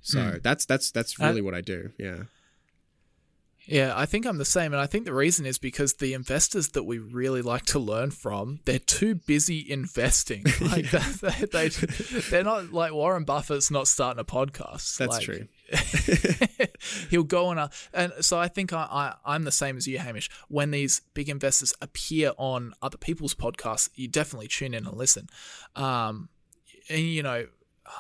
so 0.01 0.19
mm. 0.19 0.43
that's 0.43 0.65
that's 0.65 0.91
that's 0.91 1.19
really 1.19 1.41
uh, 1.41 1.43
what 1.43 1.53
I 1.53 1.61
do. 1.61 1.91
Yeah. 1.97 2.23
Yeah, 3.67 3.93
I 3.95 4.07
think 4.07 4.25
I'm 4.25 4.39
the 4.39 4.45
same, 4.45 4.73
and 4.73 4.81
I 4.81 4.87
think 4.87 5.05
the 5.05 5.13
reason 5.13 5.45
is 5.45 5.59
because 5.59 5.93
the 5.93 6.13
investors 6.13 6.69
that 6.69 6.83
we 6.83 6.97
really 6.97 7.43
like 7.43 7.63
to 7.67 7.79
learn 7.79 8.09
from, 8.09 8.59
they're 8.65 8.79
too 8.79 9.15
busy 9.15 9.65
investing. 9.69 10.43
Like 10.61 10.89
they, 11.21 11.45
they, 11.45 11.69
they're 12.29 12.43
not 12.43 12.71
like 12.71 12.93
Warren 12.93 13.23
Buffett's 13.23 13.71
not 13.71 13.87
starting 13.87 14.19
a 14.19 14.23
podcast. 14.23 14.97
That's 14.97 15.17
like, 15.17 15.23
true. 15.23 15.47
he'll 17.09 17.23
go 17.23 17.47
on 17.47 17.57
a, 17.57 17.69
and 17.93 18.13
so 18.21 18.39
I 18.39 18.47
think 18.47 18.73
I, 18.73 18.87
I 18.89 19.13
I'm 19.25 19.43
the 19.43 19.51
same 19.51 19.75
as 19.75 19.87
you, 19.87 19.99
Hamish. 19.99 20.29
When 20.49 20.71
these 20.71 21.01
big 21.13 21.29
investors 21.29 21.73
appear 21.81 22.33
on 22.37 22.73
other 22.81 22.97
people's 22.97 23.33
podcasts, 23.33 23.89
you 23.95 24.07
definitely 24.07 24.47
tune 24.47 24.73
in 24.73 24.85
and 24.85 24.97
listen. 24.97 25.27
Um, 25.75 26.29
and 26.89 26.99
you 26.99 27.23
know, 27.23 27.47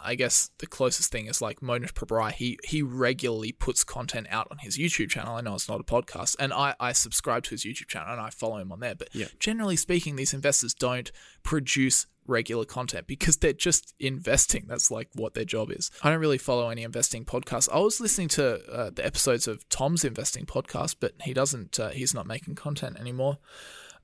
I 0.03 0.15
guess 0.15 0.49
the 0.59 0.67
closest 0.67 1.11
thing 1.11 1.27
is 1.27 1.41
like 1.41 1.59
Mohnish 1.59 1.93
Pabrai. 1.93 2.31
He 2.31 2.57
he 2.63 2.81
regularly 2.81 3.51
puts 3.51 3.83
content 3.83 4.27
out 4.29 4.47
on 4.51 4.59
his 4.59 4.77
YouTube 4.77 5.09
channel. 5.09 5.35
I 5.35 5.41
know 5.41 5.55
it's 5.55 5.69
not 5.69 5.79
a 5.79 5.83
podcast, 5.83 6.35
and 6.39 6.53
I, 6.53 6.75
I 6.79 6.91
subscribe 6.91 7.43
to 7.43 7.51
his 7.51 7.63
YouTube 7.63 7.87
channel 7.87 8.13
and 8.13 8.21
I 8.21 8.29
follow 8.29 8.57
him 8.57 8.71
on 8.71 8.79
there. 8.79 8.95
But 8.95 9.09
yeah. 9.13 9.27
generally 9.39 9.75
speaking, 9.75 10.15
these 10.15 10.33
investors 10.33 10.73
don't 10.73 11.11
produce 11.43 12.07
regular 12.27 12.65
content 12.65 13.07
because 13.07 13.37
they're 13.37 13.53
just 13.53 13.93
investing. 13.99 14.65
That's 14.67 14.91
like 14.91 15.09
what 15.15 15.33
their 15.33 15.45
job 15.45 15.71
is. 15.71 15.91
I 16.03 16.09
don't 16.09 16.19
really 16.19 16.37
follow 16.37 16.69
any 16.69 16.83
investing 16.83 17.25
podcasts. 17.25 17.69
I 17.71 17.79
was 17.79 17.99
listening 17.99 18.29
to 18.29 18.63
uh, 18.71 18.89
the 18.93 19.05
episodes 19.05 19.47
of 19.47 19.67
Tom's 19.69 20.03
investing 20.05 20.45
podcast, 20.45 20.97
but 20.99 21.13
he 21.23 21.33
doesn't. 21.33 21.79
Uh, 21.79 21.89
he's 21.89 22.13
not 22.13 22.27
making 22.27 22.55
content 22.55 22.99
anymore. 22.99 23.37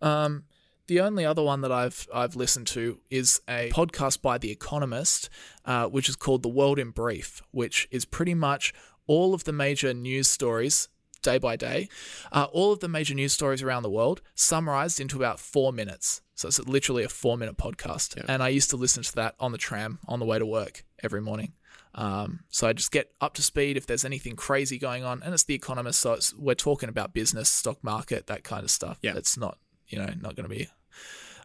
Um, 0.02 0.44
the 0.88 1.02
only 1.02 1.26
other 1.26 1.44
one 1.44 1.62
that 1.62 1.72
I've 1.72 2.08
I've 2.14 2.36
listened 2.36 2.68
to 2.68 3.00
is 3.10 3.42
a 3.48 3.70
podcast 3.72 4.22
by 4.22 4.38
The 4.38 4.52
Economist, 4.52 5.30
uh, 5.66 5.88
which 5.88 6.10
is 6.10 6.16
called 6.16 6.44
The 6.44 6.50
World 6.50 6.80
in 6.80 6.92
Brief, 6.92 7.42
which 7.52 7.88
is 7.92 8.06
pretty 8.06 8.34
much 8.34 8.74
all 9.06 9.34
of 9.34 9.44
the 9.46 9.54
major 9.54 9.94
news 9.94 10.28
stories 10.28 10.90
day 11.22 11.38
by 11.38 11.56
day, 11.56 11.90
uh, 12.32 12.48
all 12.52 12.72
of 12.72 12.80
the 12.80 12.88
major 12.88 13.14
news 13.14 13.34
stories 13.34 13.62
around 13.62 13.84
the 13.84 13.90
world 13.90 14.22
summarized 14.36 15.00
into 15.00 15.18
about 15.18 15.40
four 15.40 15.74
minutes. 15.74 16.22
So 16.36 16.48
it's 16.48 16.60
literally 16.60 17.04
a 17.04 17.10
four 17.10 17.38
minute 17.38 17.58
podcast. 17.58 18.16
Yeah. 18.16 18.24
And 18.28 18.44
I 18.44 18.50
used 18.50 18.70
to 18.70 18.78
listen 18.78 19.04
to 19.04 19.16
that 19.16 19.36
on 19.40 19.52
the 19.52 19.58
tram 19.58 20.00
on 20.08 20.20
the 20.20 20.26
way 20.26 20.40
to 20.40 20.46
work 20.46 20.86
every 21.04 21.22
morning. 21.22 21.54
Um, 21.96 22.42
so 22.50 22.68
I 22.68 22.74
just 22.74 22.92
get 22.92 23.12
up 23.20 23.34
to 23.36 23.42
speed 23.42 23.76
if 23.76 23.88
there's 23.88 24.06
anything 24.06 24.36
crazy 24.36 24.78
going 24.78 25.04
on. 25.04 25.24
And 25.24 25.34
it's 25.34 25.44
The 25.44 25.56
Economist. 25.56 26.00
So 26.00 26.14
it's, 26.14 26.34
we're 26.36 26.54
talking 26.54 26.90
about 26.90 27.14
business, 27.14 27.50
stock 27.50 27.84
market, 27.84 28.28
that 28.28 28.44
kind 28.44 28.64
of 28.64 28.70
stuff. 28.70 29.00
Yeah. 29.02 29.16
It's 29.16 29.36
not, 29.36 29.58
you 29.88 29.98
know, 29.98 30.10
not 30.22 30.36
going 30.36 30.50
to 30.50 30.56
be 30.56 30.68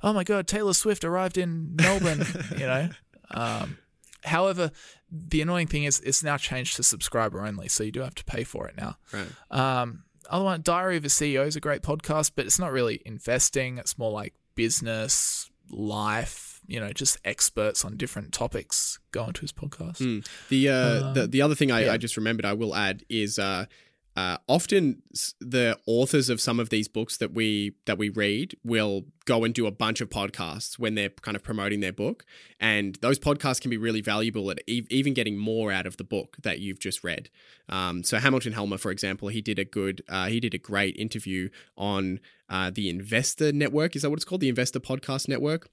oh 0.03 0.13
my 0.13 0.25
god, 0.25 0.47
Taylor 0.47 0.75
Swift 0.75 1.05
arrived 1.05 1.39
in 1.39 1.77
Melbourne, 1.77 2.25
you 2.53 2.67
know. 2.67 2.89
Um, 3.31 3.79
however, 4.25 4.71
the 5.11 5.41
annoying 5.41 5.67
thing 5.67 5.85
is 5.85 6.01
it's 6.01 6.23
now 6.23 6.37
changed 6.37 6.77
to 6.77 6.83
subscriber 6.83 7.45
only, 7.45 7.69
so 7.69 7.85
you 7.85 7.93
do 7.93 8.01
have 8.01 8.15
to 8.17 8.25
pay 8.25 8.45
for 8.45 8.69
it 8.69 8.77
now. 8.77 8.97
Right. 9.13 9.29
Um, 9.51 10.05
other 10.31 10.45
one, 10.45 10.63
Diary 10.63 10.97
of 10.97 11.05
a 11.05 11.09
CEO 11.09 11.47
is 11.47 11.57
a 11.57 11.61
great 11.61 11.83
podcast, 11.83 12.33
but 12.35 12.47
it's 12.47 12.59
not 12.59 12.73
really 12.73 13.03
investing. 13.05 13.79
It's 13.79 13.99
more 13.99 14.11
like 14.11 14.35
business, 14.55 15.51
life, 15.69 16.61
you 16.67 16.81
know, 16.81 16.93
just 16.93 17.19
experts 17.25 17.85
on 17.85 17.97
different 17.97 18.33
topics 18.33 18.99
go 19.11 19.25
into 19.25 19.43
his 19.43 19.53
podcast. 19.53 19.99
Mm. 19.99 20.27
The, 20.49 20.69
uh, 20.69 21.07
um, 21.09 21.15
the 21.15 21.27
the 21.27 21.43
other 21.43 21.55
thing 21.55 21.71
I, 21.71 21.85
yeah. 21.85 21.93
I, 21.93 21.97
just 21.97 22.17
remembered 22.17 22.47
I 22.47 22.53
will 22.53 22.75
add 22.75 23.05
is 23.09 23.39
uh, 23.39 23.67
uh, 24.14 24.37
often 24.47 25.02
the 25.40 25.78
authors 25.87 26.28
of 26.28 26.40
some 26.40 26.61
of 26.61 26.69
these 26.69 26.87
books 26.87 27.16
that 27.16 27.33
we 27.33 27.73
that 27.87 27.97
we 27.97 28.11
read 28.11 28.54
will 28.62 29.04
go 29.25 29.45
and 29.45 29.54
do 29.54 29.66
a 29.66 29.71
bunch 29.71 30.00
of 30.00 30.11
podcasts 30.11 30.78
when 30.78 30.95
they're 30.95 31.09
kind 31.09 31.37
of 31.37 31.42
promoting 31.42 31.81
their 31.81 31.92
book. 31.92 32.26
And 32.61 32.97
those 32.97 33.19
podcasts 33.19 33.61
can 33.61 33.71
be 33.71 33.78
really 33.78 34.02
valuable 34.02 34.50
at 34.50 34.61
e- 34.66 34.87
even 34.90 35.14
getting 35.14 35.39
more 35.39 35.73
out 35.73 35.87
of 35.87 35.97
the 35.97 36.04
book 36.04 36.37
that 36.43 36.60
you've 36.60 36.80
just 36.80 37.02
read. 37.02 37.30
Um, 37.69 38.04
so 38.04 38.19
hamilton 38.19 38.52
helmer 38.52 38.76
for 38.76 38.91
example 38.91 39.28
he 39.28 39.41
did 39.41 39.58
a 39.58 39.65
good 39.65 40.02
uh, 40.08 40.26
he 40.26 40.41
did 40.41 40.52
a 40.52 40.58
great 40.58 40.97
interview 40.97 41.49
on 41.76 42.21
uh, 42.50 42.71
the 42.75 42.91
investor 42.91 43.50
network. 43.50 43.97
Is 43.97 44.02
that 44.02 44.10
what 44.10 44.19
it's 44.19 44.26
called? 44.26 44.43
The 44.43 44.50
investor 44.50 44.80
podcast 44.80 45.26
network 45.26 45.71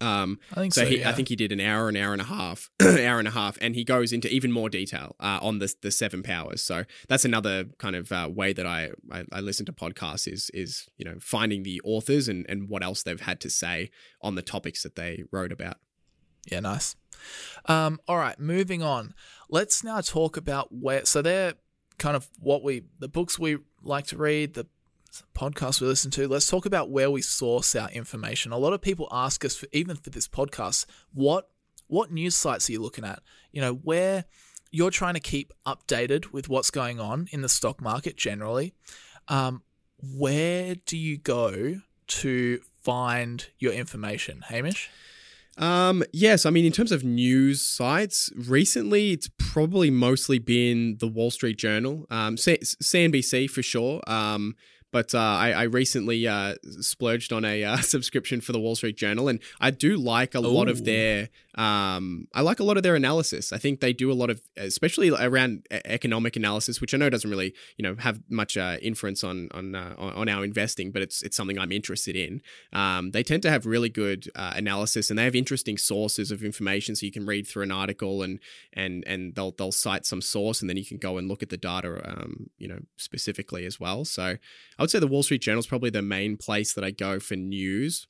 um, 0.00 0.38
I 0.52 0.56
think 0.56 0.74
so. 0.74 0.82
so 0.82 0.86
he, 0.86 1.00
yeah. 1.00 1.08
I 1.08 1.12
think 1.12 1.28
he 1.28 1.36
did 1.36 1.50
an 1.50 1.60
hour, 1.60 1.88
an 1.88 1.96
hour 1.96 2.12
and 2.12 2.20
a 2.20 2.26
half, 2.26 2.70
hour 2.82 3.18
and 3.18 3.26
a 3.26 3.32
half, 3.32 3.56
and 3.60 3.74
he 3.74 3.84
goes 3.84 4.12
into 4.12 4.28
even 4.28 4.52
more 4.52 4.68
detail 4.68 5.16
uh, 5.20 5.38
on 5.40 5.58
the 5.58 5.72
the 5.82 5.90
seven 5.90 6.22
powers. 6.22 6.62
So 6.62 6.84
that's 7.08 7.24
another 7.24 7.64
kind 7.78 7.96
of 7.96 8.12
uh, 8.12 8.28
way 8.32 8.52
that 8.52 8.66
I, 8.66 8.90
I, 9.10 9.24
I 9.32 9.40
listen 9.40 9.66
to 9.66 9.72
podcasts 9.72 10.30
is 10.30 10.50
is 10.52 10.88
you 10.96 11.04
know 11.04 11.16
finding 11.20 11.62
the 11.62 11.80
authors 11.84 12.28
and 12.28 12.44
and 12.48 12.68
what 12.68 12.82
else 12.82 13.02
they've 13.02 13.20
had 13.20 13.40
to 13.40 13.50
say 13.50 13.90
on 14.20 14.34
the 14.34 14.42
topics 14.42 14.82
that 14.82 14.94
they 14.94 15.24
wrote 15.32 15.52
about. 15.52 15.78
Yeah, 16.50 16.60
nice. 16.60 16.94
Um, 17.66 18.00
all 18.06 18.18
right, 18.18 18.38
moving 18.38 18.82
on. 18.82 19.14
Let's 19.50 19.82
now 19.82 20.00
talk 20.00 20.36
about 20.36 20.68
where. 20.70 21.04
So 21.04 21.22
they're 21.22 21.54
kind 21.98 22.14
of 22.14 22.28
what 22.38 22.62
we 22.62 22.84
the 22.98 23.08
books 23.08 23.38
we 23.38 23.58
like 23.82 24.06
to 24.08 24.16
read, 24.16 24.54
the 24.54 24.66
podcast 25.34 25.80
we 25.80 25.86
listen 25.86 26.10
to, 26.12 26.28
let's 26.28 26.46
talk 26.46 26.66
about 26.66 26.90
where 26.90 27.10
we 27.10 27.22
source 27.22 27.74
our 27.74 27.90
information. 27.90 28.52
A 28.52 28.58
lot 28.58 28.72
of 28.72 28.80
people 28.80 29.08
ask 29.10 29.44
us, 29.44 29.56
for, 29.56 29.66
even 29.72 29.96
for 29.96 30.10
this 30.10 30.28
podcast, 30.28 30.86
what 31.12 31.48
what 31.88 32.12
news 32.12 32.36
sites 32.36 32.68
are 32.68 32.72
you 32.72 32.82
looking 32.82 33.04
at? 33.04 33.20
You 33.50 33.62
know, 33.62 33.74
where 33.74 34.26
you're 34.70 34.90
trying 34.90 35.14
to 35.14 35.20
keep 35.20 35.52
updated 35.66 36.32
with 36.32 36.48
what's 36.48 36.70
going 36.70 37.00
on 37.00 37.28
in 37.32 37.40
the 37.40 37.48
stock 37.48 37.80
market 37.80 38.16
generally. 38.16 38.74
Um, 39.28 39.62
where 40.16 40.74
do 40.74 40.96
you 40.96 41.16
go 41.18 41.80
to 42.06 42.60
find 42.82 43.46
your 43.58 43.72
information, 43.72 44.42
Hamish? 44.48 44.90
Um, 45.56 46.04
yes, 46.12 46.46
I 46.46 46.50
mean, 46.50 46.64
in 46.64 46.72
terms 46.72 46.92
of 46.92 47.02
news 47.02 47.60
sites, 47.60 48.30
recently 48.36 49.10
it's 49.10 49.28
probably 49.38 49.90
mostly 49.90 50.38
been 50.38 50.98
the 50.98 51.08
Wall 51.08 51.32
Street 51.32 51.58
Journal, 51.58 52.06
um, 52.10 52.36
C- 52.36 52.58
CNBC 52.58 53.50
for 53.50 53.62
sure. 53.62 54.00
Um, 54.06 54.54
but 54.90 55.14
uh, 55.14 55.18
I, 55.18 55.52
I, 55.52 55.62
recently 55.64 56.26
uh, 56.26 56.54
splurged 56.80 57.32
on 57.32 57.44
a 57.44 57.64
uh, 57.64 57.76
subscription 57.80 58.40
for 58.40 58.52
the 58.52 58.60
Wall 58.60 58.76
Street 58.76 58.96
Journal, 58.96 59.28
and 59.28 59.40
I 59.60 59.70
do 59.70 59.96
like 59.96 60.34
a 60.34 60.38
Ooh. 60.38 60.48
lot 60.48 60.68
of 60.68 60.84
their. 60.84 61.28
Um, 61.58 62.28
I 62.32 62.42
like 62.42 62.60
a 62.60 62.62
lot 62.62 62.76
of 62.76 62.84
their 62.84 62.94
analysis. 62.94 63.52
I 63.52 63.58
think 63.58 63.80
they 63.80 63.92
do 63.92 64.12
a 64.12 64.14
lot 64.14 64.30
of, 64.30 64.40
especially 64.56 65.10
around 65.10 65.66
economic 65.70 66.36
analysis, 66.36 66.80
which 66.80 66.94
I 66.94 66.98
know 66.98 67.10
doesn't 67.10 67.28
really, 67.28 67.52
you 67.76 67.82
know, 67.82 67.96
have 67.98 68.20
much 68.30 68.56
uh, 68.56 68.76
inference 68.80 69.24
on 69.24 69.48
on 69.50 69.74
uh, 69.74 69.94
on 69.98 70.28
our 70.28 70.44
investing, 70.44 70.92
but 70.92 71.02
it's 71.02 71.20
it's 71.20 71.36
something 71.36 71.58
I'm 71.58 71.72
interested 71.72 72.14
in. 72.14 72.42
Um, 72.72 73.10
they 73.10 73.24
tend 73.24 73.42
to 73.42 73.50
have 73.50 73.66
really 73.66 73.88
good 73.88 74.30
uh, 74.36 74.52
analysis, 74.54 75.10
and 75.10 75.18
they 75.18 75.24
have 75.24 75.34
interesting 75.34 75.76
sources 75.76 76.30
of 76.30 76.44
information, 76.44 76.94
so 76.94 77.04
you 77.04 77.12
can 77.12 77.26
read 77.26 77.48
through 77.48 77.64
an 77.64 77.72
article 77.72 78.22
and 78.22 78.38
and 78.72 79.02
and 79.08 79.34
they'll 79.34 79.50
they'll 79.50 79.72
cite 79.72 80.06
some 80.06 80.22
source, 80.22 80.60
and 80.60 80.70
then 80.70 80.76
you 80.76 80.86
can 80.86 80.98
go 80.98 81.18
and 81.18 81.26
look 81.26 81.42
at 81.42 81.48
the 81.48 81.56
data, 81.56 82.00
um, 82.08 82.50
you 82.58 82.68
know, 82.68 82.78
specifically 82.96 83.66
as 83.66 83.80
well. 83.80 84.04
So 84.04 84.22
I 84.22 84.82
would 84.82 84.92
say 84.92 85.00
the 85.00 85.08
Wall 85.08 85.24
Street 85.24 85.42
Journal 85.42 85.58
is 85.58 85.66
probably 85.66 85.90
the 85.90 86.02
main 86.02 86.36
place 86.36 86.72
that 86.74 86.84
I 86.84 86.92
go 86.92 87.18
for 87.18 87.34
news, 87.34 88.06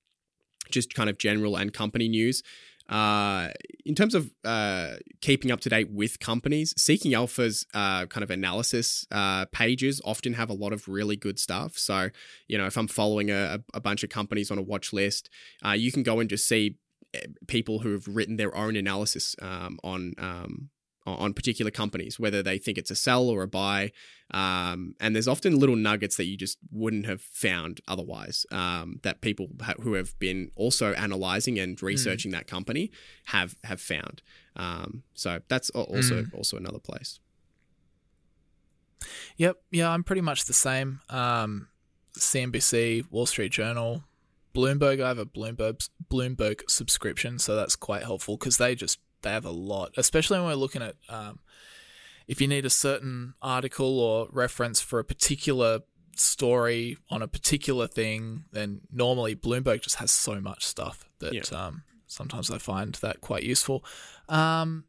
just 0.70 0.92
kind 0.92 1.08
of 1.08 1.16
general 1.16 1.56
and 1.56 1.72
company 1.72 2.10
news. 2.10 2.42
Uh, 2.88 3.48
in 3.84 3.94
terms 3.94 4.14
of 4.14 4.30
uh, 4.44 4.94
keeping 5.20 5.50
up 5.50 5.60
to 5.60 5.68
date 5.68 5.90
with 5.90 6.20
companies, 6.20 6.74
Seeking 6.76 7.14
Alpha's 7.14 7.66
uh, 7.74 8.06
kind 8.06 8.24
of 8.24 8.30
analysis 8.30 9.06
uh, 9.10 9.44
pages 9.46 10.00
often 10.04 10.32
have 10.34 10.50
a 10.50 10.54
lot 10.54 10.72
of 10.72 10.88
really 10.88 11.16
good 11.16 11.38
stuff. 11.38 11.76
So, 11.76 12.08
you 12.46 12.56
know, 12.56 12.66
if 12.66 12.76
I'm 12.76 12.88
following 12.88 13.30
a, 13.30 13.60
a 13.74 13.80
bunch 13.80 14.04
of 14.04 14.10
companies 14.10 14.50
on 14.50 14.58
a 14.58 14.62
watch 14.62 14.92
list, 14.92 15.28
uh, 15.64 15.72
you 15.72 15.92
can 15.92 16.02
go 16.02 16.20
and 16.20 16.30
just 16.30 16.48
see 16.48 16.76
eh, 17.14 17.26
people 17.46 17.80
who 17.80 17.92
have 17.92 18.08
written 18.08 18.36
their 18.36 18.56
own 18.56 18.74
analysis 18.74 19.36
um, 19.42 19.78
on 19.84 20.14
um, 20.18 20.70
on 21.16 21.32
particular 21.32 21.70
companies, 21.70 22.18
whether 22.18 22.42
they 22.42 22.58
think 22.58 22.78
it's 22.78 22.90
a 22.90 22.96
sell 22.96 23.28
or 23.28 23.42
a 23.42 23.48
buy. 23.48 23.92
Um, 24.30 24.94
and 25.00 25.14
there's 25.14 25.28
often 25.28 25.58
little 25.58 25.76
nuggets 25.76 26.16
that 26.16 26.26
you 26.26 26.36
just 26.36 26.58
wouldn't 26.70 27.06
have 27.06 27.20
found 27.20 27.80
otherwise 27.88 28.44
um, 28.50 29.00
that 29.02 29.20
people 29.20 29.48
ha- 29.62 29.74
who 29.80 29.94
have 29.94 30.18
been 30.18 30.50
also 30.54 30.92
analyzing 30.92 31.58
and 31.58 31.78
hmm. 31.78 31.86
researching 31.86 32.30
mm. 32.32 32.34
that 32.34 32.46
company 32.46 32.90
have 33.26 33.56
have 33.64 33.80
found. 33.80 34.22
Um, 34.56 35.02
so 35.14 35.40
that's 35.48 35.70
also 35.70 36.24
mm. 36.24 36.34
also 36.34 36.56
another 36.56 36.80
place. 36.80 37.20
Yep, 39.36 39.56
yeah, 39.70 39.90
I'm 39.90 40.04
pretty 40.04 40.22
much 40.22 40.44
the 40.44 40.52
same. 40.52 41.00
CNBC, 41.10 43.00
um, 43.00 43.08
Wall 43.10 43.26
Street 43.26 43.52
Journal, 43.52 44.04
Bloomberg. 44.54 45.00
I 45.00 45.08
have 45.08 45.18
a 45.18 45.26
Bloomberg 45.26 45.88
Bloomberg 46.10 46.68
subscription, 46.68 47.38
so 47.38 47.54
that's 47.54 47.76
quite 47.76 48.02
helpful 48.02 48.36
because 48.36 48.56
they 48.58 48.74
just 48.74 48.98
they 49.22 49.30
have 49.30 49.44
a 49.44 49.50
lot, 49.50 49.92
especially 49.96 50.38
when 50.38 50.48
we're 50.48 50.54
looking 50.54 50.82
at 50.82 50.94
um, 51.08 51.38
if 52.26 52.40
you 52.40 52.46
need 52.48 52.64
a 52.66 52.70
certain 52.70 53.34
article 53.40 53.98
or 54.00 54.28
reference 54.30 54.80
for 54.80 54.98
a 54.98 55.04
particular 55.04 55.80
story 56.16 56.98
on 57.10 57.22
a 57.22 57.28
particular 57.28 57.86
thing, 57.86 58.44
then 58.52 58.80
normally 58.92 59.34
Bloomberg 59.36 59.82
just 59.82 59.96
has 59.96 60.10
so 60.10 60.40
much 60.40 60.64
stuff 60.66 61.08
that 61.20 61.32
Yeah. 61.32 61.42
um, 61.66 61.82
sometimes 62.06 62.50
I 62.50 62.58
find 62.58 62.94
that 62.96 63.20
quite 63.20 63.44
useful. 63.44 63.84
Um, 64.28 64.84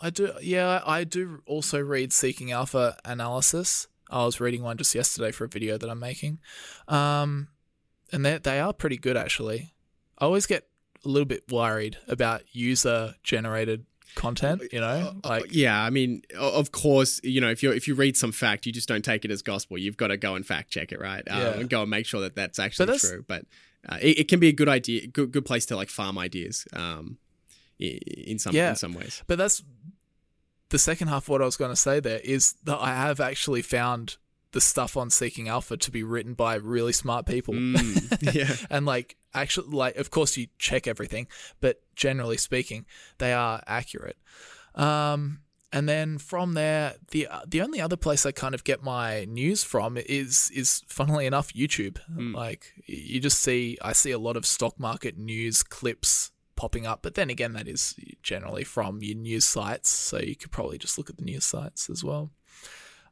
I 0.00 0.08
do, 0.10 0.32
yeah, 0.40 0.80
I 0.86 1.04
do 1.04 1.42
also 1.46 1.78
read 1.78 2.12
Seeking 2.12 2.52
Alpha 2.52 2.96
analysis. 3.04 3.86
I 4.08 4.24
was 4.24 4.40
reading 4.40 4.62
one 4.62 4.78
just 4.78 4.94
yesterday 4.94 5.30
for 5.30 5.44
a 5.44 5.48
video 5.48 5.76
that 5.76 5.90
I'm 5.90 5.98
making, 6.00 6.38
um, 6.88 7.48
and 8.10 8.24
they 8.24 8.38
they 8.38 8.58
are 8.58 8.72
pretty 8.72 8.96
good 8.96 9.16
actually. 9.16 9.74
I 10.18 10.24
always 10.24 10.46
get 10.46 10.66
a 11.04 11.08
little 11.08 11.26
bit 11.26 11.44
worried 11.50 11.96
about 12.08 12.42
user 12.52 13.14
generated 13.22 13.86
content. 14.16 14.62
You 14.72 14.80
know, 14.80 15.14
like 15.24 15.46
yeah, 15.54 15.80
I 15.82 15.90
mean, 15.90 16.22
of 16.38 16.72
course, 16.72 17.20
you 17.22 17.40
know, 17.40 17.50
if 17.50 17.62
you 17.62 17.70
if 17.72 17.86
you 17.88 17.94
read 17.94 18.16
some 18.16 18.32
fact, 18.32 18.66
you 18.66 18.72
just 18.72 18.88
don't 18.88 19.04
take 19.04 19.24
it 19.24 19.30
as 19.30 19.42
gospel. 19.42 19.78
You've 19.78 19.96
got 19.96 20.08
to 20.08 20.16
go 20.16 20.34
and 20.34 20.44
fact 20.46 20.70
check 20.70 20.92
it, 20.92 21.00
right? 21.00 21.22
Um, 21.30 21.40
Yeah. 21.40 21.50
and 21.60 21.70
go 21.70 21.82
and 21.82 21.90
make 21.90 22.06
sure 22.06 22.20
that 22.22 22.34
that's 22.34 22.58
actually 22.58 22.86
that's- 22.86 23.08
true. 23.08 23.24
But 23.26 23.44
uh, 23.88 23.98
it, 24.02 24.20
it 24.20 24.28
can 24.28 24.40
be 24.40 24.48
a 24.48 24.52
good 24.52 24.68
idea, 24.68 25.06
good 25.06 25.30
good 25.32 25.44
place 25.44 25.64
to 25.66 25.76
like 25.76 25.88
farm 25.88 26.18
ideas. 26.18 26.66
Um, 26.72 27.18
in 27.78 28.38
some 28.38 28.54
Yeah. 28.54 28.70
in 28.70 28.76
some 28.76 28.92
ways. 28.94 29.22
But 29.26 29.38
that's 29.38 29.62
the 30.68 30.78
second 30.78 31.08
half 31.08 31.24
of 31.24 31.28
what 31.30 31.40
I 31.42 31.46
was 31.46 31.56
going 31.56 31.70
to 31.72 31.76
say 31.76 31.98
there 31.98 32.20
is 32.22 32.54
that 32.64 32.78
I 32.78 32.94
have 32.94 33.20
actually 33.20 33.62
found 33.62 34.18
the 34.52 34.60
stuff 34.60 34.96
on 34.96 35.10
Seeking 35.10 35.48
Alpha 35.48 35.76
to 35.76 35.90
be 35.90 36.02
written 36.02 36.34
by 36.34 36.54
really 36.56 36.92
smart 36.92 37.26
people. 37.26 37.54
Mm, 37.54 38.34
yeah. 38.34 38.54
and 38.70 38.86
like 38.86 39.16
actually 39.34 39.68
like 39.68 39.96
of 39.96 40.10
course 40.10 40.36
you 40.36 40.48
check 40.58 40.86
everything, 40.86 41.26
but 41.60 41.80
generally 41.94 42.36
speaking, 42.36 42.86
they 43.18 43.32
are 43.32 43.62
accurate. 43.66 44.18
Um 44.74 45.40
and 45.72 45.88
then 45.88 46.18
from 46.18 46.54
there, 46.54 46.94
the 47.12 47.28
the 47.46 47.62
only 47.62 47.80
other 47.80 47.96
place 47.96 48.26
I 48.26 48.32
kind 48.32 48.54
of 48.54 48.64
get 48.64 48.82
my 48.82 49.24
news 49.26 49.62
from 49.62 49.96
is 49.96 50.50
is 50.52 50.82
funnily 50.88 51.26
enough 51.26 51.52
YouTube. 51.52 51.98
Mm. 52.12 52.34
Like 52.34 52.72
you 52.86 53.20
just 53.20 53.40
see, 53.40 53.78
I 53.80 53.92
see 53.92 54.10
a 54.10 54.18
lot 54.18 54.36
of 54.36 54.46
stock 54.46 54.80
market 54.80 55.16
news 55.16 55.62
clips 55.62 56.32
popping 56.56 56.86
up, 56.86 57.00
but 57.02 57.14
then 57.14 57.30
again, 57.30 57.52
that 57.52 57.68
is 57.68 57.94
generally 58.22 58.64
from 58.64 59.00
your 59.00 59.16
news 59.16 59.44
sites, 59.44 59.88
so 59.90 60.18
you 60.18 60.34
could 60.34 60.50
probably 60.50 60.76
just 60.76 60.98
look 60.98 61.08
at 61.08 61.16
the 61.16 61.24
news 61.24 61.44
sites 61.44 61.88
as 61.88 62.02
well. 62.02 62.30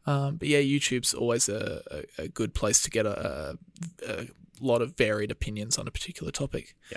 Um, 0.09 0.37
but 0.37 0.49
yeah, 0.49 0.61
YouTube's 0.61 1.13
always 1.13 1.51
a, 1.51 1.83
a, 1.91 2.23
a 2.23 2.29
good 2.29 2.55
place 2.55 2.81
to 2.81 2.91
get 2.91 3.05
a, 3.05 3.59
a, 4.07 4.27
lot 4.59 4.81
of 4.81 4.97
varied 4.97 5.31
opinions 5.31 5.77
on 5.77 5.87
a 5.87 5.91
particular 5.91 6.33
topic. 6.33 6.75
Yeah. 6.91 6.97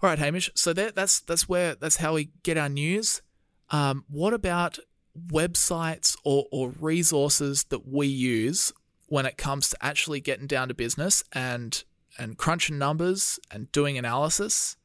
All 0.00 0.08
right, 0.08 0.18
Hamish. 0.18 0.48
So 0.54 0.72
that, 0.72 0.94
that's 0.94 1.18
that's 1.20 1.48
where 1.48 1.74
that's 1.74 1.96
how 1.96 2.14
we 2.14 2.30
get 2.44 2.56
our 2.56 2.68
news. 2.68 3.22
Um, 3.70 4.04
what 4.08 4.32
about 4.32 4.78
websites 5.18 6.16
or, 6.24 6.46
or 6.52 6.72
resources 6.80 7.64
that 7.64 7.88
we 7.88 8.06
use 8.06 8.72
when 9.08 9.26
it 9.26 9.36
comes 9.36 9.68
to 9.70 9.76
actually 9.84 10.20
getting 10.20 10.46
down 10.46 10.68
to 10.68 10.74
business 10.74 11.24
and 11.32 11.82
and 12.18 12.38
crunching 12.38 12.78
numbers 12.78 13.40
and 13.50 13.70
doing 13.72 13.98
analysis? 13.98 14.76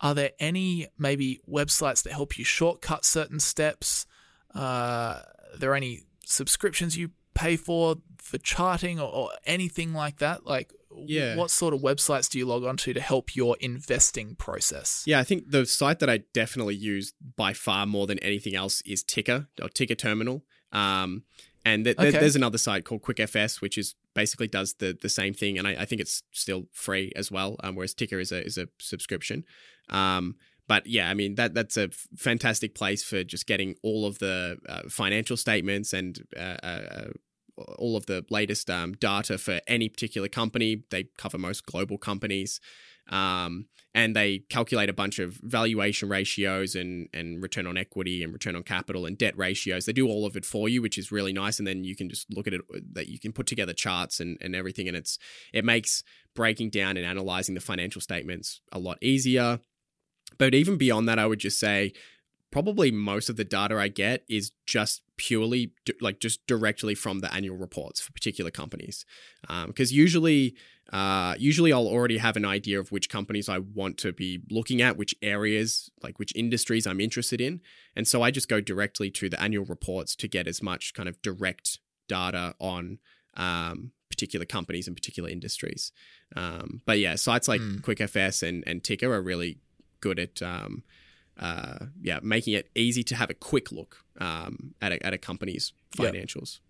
Are 0.00 0.14
there 0.14 0.32
any 0.40 0.88
maybe 0.98 1.40
websites 1.48 2.02
that 2.02 2.12
help 2.12 2.36
you 2.36 2.44
shortcut 2.44 3.04
certain 3.04 3.38
steps? 3.38 4.06
Uh, 4.54 5.22
are 5.52 5.58
there 5.58 5.74
any 5.76 6.02
subscriptions 6.30 6.96
you 6.96 7.10
pay 7.34 7.56
for 7.56 7.96
for 8.18 8.38
charting 8.38 9.00
or, 9.00 9.08
or 9.12 9.30
anything 9.46 9.92
like 9.92 10.18
that? 10.18 10.44
Like, 10.46 10.72
Yeah. 11.06 11.36
what 11.36 11.50
sort 11.50 11.72
of 11.74 11.80
websites 11.80 12.28
do 12.30 12.38
you 12.38 12.46
log 12.46 12.64
onto 12.64 12.92
to 12.92 13.00
help 13.00 13.34
your 13.36 13.56
investing 13.60 14.34
process? 14.36 15.02
Yeah, 15.06 15.18
I 15.20 15.24
think 15.24 15.50
the 15.50 15.64
site 15.66 15.98
that 16.00 16.10
I 16.10 16.18
definitely 16.34 16.74
use 16.76 17.12
by 17.36 17.52
far 17.52 17.86
more 17.86 18.06
than 18.06 18.18
anything 18.20 18.54
else 18.54 18.82
is 18.82 19.02
TIKR 19.04 19.46
or 19.62 19.68
TIKR 19.68 19.96
Terminal. 19.98 20.44
Um, 20.72 21.24
and 21.64 21.84
th- 21.84 21.98
Okay. 21.98 22.10
there's 22.12 22.36
another 22.36 22.58
site 22.58 22.84
called 22.84 23.02
QuickFS, 23.02 23.60
which 23.60 23.76
is 23.78 23.94
basically 24.14 24.48
does 24.48 24.74
the 24.74 24.96
the 25.00 25.08
same 25.08 25.34
thing, 25.34 25.58
and 25.58 25.66
I, 25.68 25.72
I 25.82 25.84
think 25.84 26.00
it's 26.00 26.22
still 26.32 26.68
free 26.72 27.12
as 27.16 27.30
well. 27.30 27.56
Um, 27.62 27.74
whereas 27.76 27.94
TIKR 27.94 28.20
is 28.20 28.32
a 28.32 28.44
is 28.44 28.56
a 28.58 28.68
subscription. 28.80 29.44
Um, 29.88 30.36
but 30.70 30.86
yeah, 30.86 31.10
I 31.10 31.14
mean 31.14 31.34
that 31.34 31.52
that's 31.52 31.76
a 31.76 31.86
f- 31.86 32.06
fantastic 32.16 32.76
place 32.76 33.02
for 33.02 33.24
just 33.24 33.48
getting 33.48 33.74
all 33.82 34.06
of 34.06 34.20
the 34.20 34.56
uh, 34.68 34.82
financial 34.88 35.36
statements 35.36 35.92
and 35.92 36.16
uh, 36.36 36.58
uh, 36.62 36.82
uh, 36.94 37.62
all 37.76 37.96
of 37.96 38.06
the 38.06 38.24
latest 38.30 38.70
um, 38.70 38.92
data 38.92 39.36
for 39.36 39.60
any 39.66 39.88
particular 39.88 40.28
company. 40.28 40.84
They 40.92 41.08
cover 41.18 41.38
most 41.38 41.66
global 41.66 41.98
companies, 41.98 42.60
um, 43.08 43.66
and 43.96 44.14
they 44.14 44.44
calculate 44.48 44.88
a 44.88 44.92
bunch 44.92 45.18
of 45.18 45.40
valuation 45.42 46.08
ratios 46.08 46.76
and 46.76 47.08
and 47.12 47.42
return 47.42 47.66
on 47.66 47.76
equity 47.76 48.22
and 48.22 48.32
return 48.32 48.54
on 48.54 48.62
capital 48.62 49.06
and 49.06 49.18
debt 49.18 49.36
ratios. 49.36 49.86
They 49.86 49.92
do 49.92 50.06
all 50.06 50.24
of 50.24 50.36
it 50.36 50.44
for 50.44 50.68
you, 50.68 50.82
which 50.82 50.98
is 50.98 51.10
really 51.10 51.32
nice. 51.32 51.58
And 51.58 51.66
then 51.66 51.82
you 51.82 51.96
can 51.96 52.08
just 52.08 52.32
look 52.32 52.46
at 52.46 52.54
it 52.54 52.60
that 52.94 53.08
you 53.08 53.18
can 53.18 53.32
put 53.32 53.48
together 53.48 53.72
charts 53.72 54.20
and 54.20 54.38
and 54.40 54.54
everything, 54.54 54.86
and 54.86 54.96
it's 54.96 55.18
it 55.52 55.64
makes 55.64 56.04
breaking 56.36 56.70
down 56.70 56.96
and 56.96 57.04
analyzing 57.04 57.56
the 57.56 57.60
financial 57.60 58.00
statements 58.00 58.60
a 58.70 58.78
lot 58.78 58.98
easier. 59.02 59.58
But 60.38 60.54
even 60.54 60.76
beyond 60.76 61.08
that, 61.08 61.18
I 61.18 61.26
would 61.26 61.40
just 61.40 61.58
say 61.58 61.92
probably 62.50 62.90
most 62.90 63.28
of 63.28 63.36
the 63.36 63.44
data 63.44 63.76
I 63.76 63.88
get 63.88 64.24
is 64.28 64.52
just 64.66 65.02
purely 65.16 65.72
like 66.00 66.18
just 66.18 66.44
directly 66.46 66.94
from 66.94 67.20
the 67.20 67.32
annual 67.32 67.56
reports 67.56 68.00
for 68.00 68.12
particular 68.12 68.50
companies. 68.50 69.04
Because 69.66 69.92
usually, 69.92 70.56
uh, 70.92 71.34
usually 71.38 71.72
I'll 71.72 71.86
already 71.86 72.18
have 72.18 72.36
an 72.36 72.44
idea 72.44 72.80
of 72.80 72.90
which 72.90 73.08
companies 73.08 73.48
I 73.48 73.58
want 73.58 73.98
to 73.98 74.12
be 74.12 74.40
looking 74.50 74.82
at, 74.82 74.96
which 74.96 75.14
areas, 75.22 75.90
like 76.02 76.18
which 76.18 76.34
industries 76.34 76.86
I'm 76.86 77.00
interested 77.00 77.40
in, 77.40 77.60
and 77.94 78.08
so 78.08 78.22
I 78.22 78.30
just 78.30 78.48
go 78.48 78.60
directly 78.60 79.10
to 79.12 79.28
the 79.28 79.40
annual 79.40 79.64
reports 79.64 80.16
to 80.16 80.26
get 80.26 80.48
as 80.48 80.62
much 80.62 80.94
kind 80.94 81.08
of 81.08 81.20
direct 81.22 81.78
data 82.08 82.54
on. 82.58 82.98
Um, 83.34 83.92
particular 84.10 84.44
companies 84.44 84.88
and 84.88 84.96
particular 84.96 85.30
industries 85.30 85.92
um, 86.34 86.82
but 86.84 86.98
yeah 86.98 87.14
sites 87.14 87.46
like 87.46 87.60
Hmm. 87.60 87.76
quickfs 87.76 88.42
and, 88.42 88.64
and 88.66 88.82
TIKR 88.82 89.04
are 89.04 89.22
really 89.22 89.58
good 90.00 90.18
at 90.18 90.42
um, 90.42 90.82
uh, 91.38 91.86
yeah, 92.02 92.20
making 92.22 92.54
it 92.54 92.70
easy 92.74 93.02
to 93.04 93.16
have 93.16 93.30
a 93.30 93.34
quick 93.34 93.72
look 93.72 94.04
um, 94.18 94.74
at 94.80 94.92
a, 94.92 95.06
at 95.06 95.14
a 95.14 95.18
company's 95.18 95.72
financials. 95.96 96.60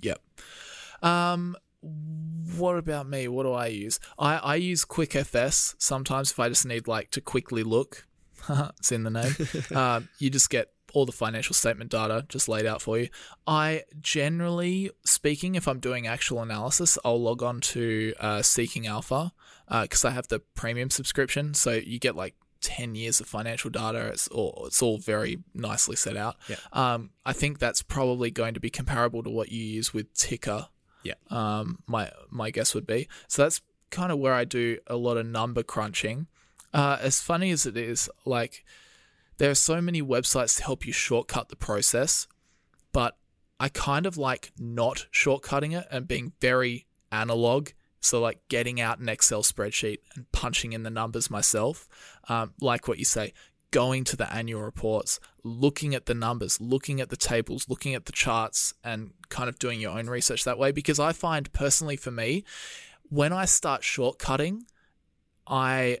Yep. 0.00 0.20
Um, 1.02 1.56
what 2.56 2.78
about 2.78 3.08
me? 3.08 3.28
What 3.28 3.44
do 3.44 3.52
I 3.52 3.66
use? 3.66 4.00
I, 4.18 4.36
I 4.36 4.54
use 4.56 4.84
QuickFS 4.84 5.74
sometimes 5.78 6.30
if 6.30 6.40
I 6.40 6.48
just 6.48 6.64
need 6.66 6.88
like 6.88 7.10
to 7.12 7.20
quickly 7.20 7.62
look. 7.62 8.06
it's 8.48 8.92
in 8.92 9.04
the 9.04 9.10
name. 9.10 9.34
um, 9.76 10.08
you 10.18 10.30
just 10.30 10.50
get 10.50 10.70
all 10.96 11.04
the 11.04 11.12
financial 11.12 11.52
statement 11.52 11.90
data 11.90 12.24
just 12.26 12.48
laid 12.48 12.64
out 12.64 12.80
for 12.80 12.96
you. 12.98 13.10
I 13.46 13.84
generally 14.00 14.90
speaking, 15.04 15.54
if 15.54 15.68
I'm 15.68 15.78
doing 15.78 16.06
actual 16.06 16.40
analysis, 16.40 16.96
I'll 17.04 17.20
log 17.20 17.42
on 17.42 17.60
to 17.60 18.14
uh, 18.18 18.40
Seeking 18.40 18.86
Alpha 18.86 19.30
because 19.68 20.06
I 20.06 20.10
have 20.12 20.28
the 20.28 20.38
premium 20.54 20.88
subscription. 20.88 21.52
So 21.52 21.72
you 21.72 21.98
get 21.98 22.16
like 22.16 22.34
10 22.62 22.94
years 22.94 23.20
of 23.20 23.26
financial 23.26 23.68
data. 23.68 24.06
It's 24.06 24.26
all, 24.28 24.64
it's 24.66 24.80
all 24.80 24.96
very 24.96 25.40
nicely 25.52 25.96
set 25.96 26.16
out. 26.16 26.36
Yeah. 26.48 26.56
Um, 26.72 27.10
I 27.26 27.34
think 27.34 27.58
that's 27.58 27.82
probably 27.82 28.30
going 28.30 28.54
to 28.54 28.60
be 28.60 28.70
comparable 28.70 29.22
to 29.24 29.28
what 29.28 29.52
you 29.52 29.62
use 29.62 29.92
with 29.92 30.14
TIKR. 30.14 30.68
Yeah. 31.02 31.14
Um, 31.28 31.80
my 31.86 32.10
my 32.30 32.50
guess 32.50 32.74
would 32.74 32.86
be. 32.86 33.06
So 33.28 33.42
that's 33.42 33.60
kind 33.90 34.10
of 34.10 34.18
where 34.18 34.32
I 34.32 34.44
do 34.46 34.78
a 34.86 34.96
lot 34.96 35.18
of 35.18 35.26
number 35.26 35.62
crunching. 35.62 36.26
Uh, 36.72 36.96
as 37.02 37.20
funny 37.20 37.50
as 37.50 37.66
it 37.66 37.76
is, 37.76 38.08
like 38.24 38.64
there 39.38 39.50
are 39.50 39.54
so 39.54 39.80
many 39.80 40.02
websites 40.02 40.56
to 40.56 40.64
help 40.64 40.86
you 40.86 40.92
shortcut 40.92 41.48
the 41.48 41.56
process, 41.56 42.26
but 42.92 43.16
I 43.58 43.68
kind 43.68 44.06
of 44.06 44.16
like 44.16 44.52
not 44.58 45.06
shortcutting 45.12 45.78
it 45.78 45.86
and 45.90 46.08
being 46.08 46.32
very 46.40 46.86
analog. 47.10 47.70
So, 48.00 48.20
like 48.20 48.40
getting 48.48 48.80
out 48.80 48.98
an 48.98 49.08
Excel 49.08 49.42
spreadsheet 49.42 49.98
and 50.14 50.30
punching 50.30 50.72
in 50.72 50.84
the 50.84 50.90
numbers 50.90 51.30
myself. 51.30 51.88
Um, 52.28 52.52
like 52.60 52.86
what 52.86 52.98
you 52.98 53.04
say, 53.04 53.32
going 53.70 54.04
to 54.04 54.16
the 54.16 54.32
annual 54.32 54.62
reports, 54.62 55.18
looking 55.42 55.94
at 55.94 56.06
the 56.06 56.14
numbers, 56.14 56.60
looking 56.60 57.00
at 57.00 57.08
the 57.08 57.16
tables, 57.16 57.68
looking 57.68 57.94
at 57.94 58.04
the 58.04 58.12
charts, 58.12 58.74
and 58.84 59.12
kind 59.28 59.48
of 59.48 59.58
doing 59.58 59.80
your 59.80 59.98
own 59.98 60.08
research 60.08 60.44
that 60.44 60.58
way. 60.58 60.72
Because 60.72 61.00
I 61.00 61.12
find 61.12 61.52
personally 61.52 61.96
for 61.96 62.10
me, 62.10 62.44
when 63.08 63.32
I 63.32 63.44
start 63.44 63.82
shortcutting, 63.82 64.60
I 65.46 65.98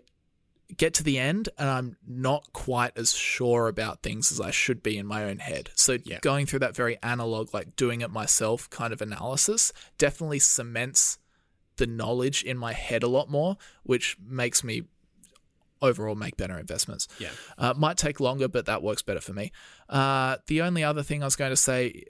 get 0.76 0.94
to 0.94 1.02
the 1.04 1.18
end 1.18 1.48
and 1.58 1.68
I'm 1.68 1.96
not 2.06 2.52
quite 2.52 2.92
as 2.96 3.12
sure 3.14 3.68
about 3.68 4.02
things 4.02 4.32
as 4.32 4.40
I 4.40 4.50
should 4.50 4.82
be 4.82 4.98
in 4.98 5.06
my 5.06 5.24
own 5.24 5.38
head. 5.38 5.70
So 5.74 5.98
Yeah. 6.04 6.18
going 6.22 6.46
through 6.46 6.58
that 6.60 6.74
very 6.74 6.98
analog, 7.02 7.54
like 7.54 7.76
doing 7.76 8.00
it 8.00 8.10
myself 8.10 8.68
kind 8.70 8.92
of 8.92 9.00
analysis 9.00 9.72
definitely 9.98 10.38
cements 10.40 11.18
the 11.76 11.86
knowledge 11.86 12.42
in 12.42 12.56
my 12.58 12.72
head 12.72 13.02
a 13.02 13.08
lot 13.08 13.30
more, 13.30 13.56
which 13.84 14.16
makes 14.26 14.64
me 14.64 14.82
overall 15.82 16.14
make 16.14 16.36
better 16.36 16.58
investments. 16.58 17.06
Yeah. 17.18 17.30
Uh, 17.58 17.74
might 17.76 17.96
take 17.98 18.18
longer, 18.18 18.48
but 18.48 18.66
that 18.66 18.82
works 18.82 19.02
better 19.02 19.20
for 19.20 19.34
me. 19.34 19.52
Uh, 19.88 20.38
the 20.46 20.62
only 20.62 20.82
other 20.82 21.02
thing 21.02 21.22
I 21.22 21.26
was 21.26 21.36
going 21.36 21.50
to 21.50 21.56
say, 21.56 22.02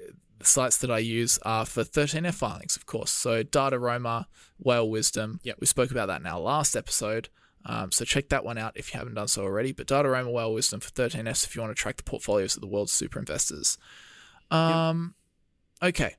sites 0.42 0.76
that 0.78 0.90
I 0.90 0.98
use 0.98 1.38
are 1.42 1.66
for 1.66 1.82
13F 1.82 2.34
filings, 2.34 2.76
of 2.76 2.86
course. 2.86 3.10
So 3.10 3.42
Dataroma, 3.42 4.26
Whale 4.58 4.88
Wisdom. 4.88 5.40
Yeah. 5.42 5.54
We 5.58 5.66
spoke 5.66 5.90
about 5.90 6.06
that 6.06 6.20
in 6.20 6.26
our 6.26 6.38
last 6.40 6.76
episode. 6.76 7.28
Um, 7.68 7.90
so 7.90 8.04
check 8.04 8.28
that 8.28 8.44
one 8.44 8.58
out 8.58 8.76
if 8.76 8.94
you 8.94 8.98
haven't 8.98 9.14
done 9.14 9.26
so 9.28 9.42
already. 9.42 9.72
But 9.72 9.88
Dataroma, 9.88 10.30
Whale 10.32 10.54
Wisdom 10.54 10.78
for 10.80 10.90
13Fs 10.90 11.44
if 11.44 11.56
you 11.56 11.62
want 11.62 11.76
to 11.76 11.80
track 11.82 11.96
the 11.96 12.04
portfolios 12.04 12.54
of 12.54 12.60
the 12.60 12.68
world's 12.68 12.92
super 12.92 13.18
investors. 13.18 13.76
Um, 14.50 15.14
Okay. 15.82 16.14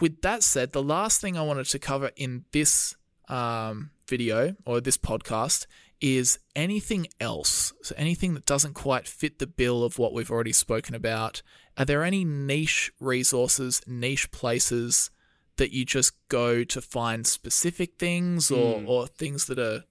with 0.00 0.20
that 0.22 0.42
said, 0.42 0.72
the 0.72 0.82
last 0.82 1.20
thing 1.20 1.36
I 1.38 1.42
wanted 1.42 1.66
to 1.66 1.78
cover 1.78 2.10
in 2.16 2.44
this 2.52 2.94
um, 3.28 3.90
video 4.08 4.54
or 4.66 4.80
this 4.80 4.98
podcast 4.98 5.66
is 6.00 6.38
anything 6.56 7.06
else. 7.20 7.72
So 7.82 7.94
anything 7.96 8.34
that 8.34 8.44
doesn't 8.44 8.74
quite 8.74 9.06
fit 9.06 9.38
the 9.38 9.46
bill 9.46 9.84
of 9.84 9.98
what 9.98 10.12
we've 10.12 10.30
already 10.30 10.52
spoken 10.52 10.94
about. 10.96 11.42
Are 11.78 11.84
there 11.84 12.02
any 12.02 12.24
niche 12.24 12.92
resources, 13.00 13.80
niche 13.86 14.30
places 14.32 15.10
that 15.56 15.72
you 15.72 15.84
just 15.84 16.12
go 16.28 16.64
to 16.64 16.80
find 16.80 17.26
specific 17.26 17.98
things 17.98 18.50
or, 18.50 18.80
Mm. 18.80 18.88
or 18.88 19.06
things 19.06 19.46
that 19.46 19.58
are, 19.60 19.84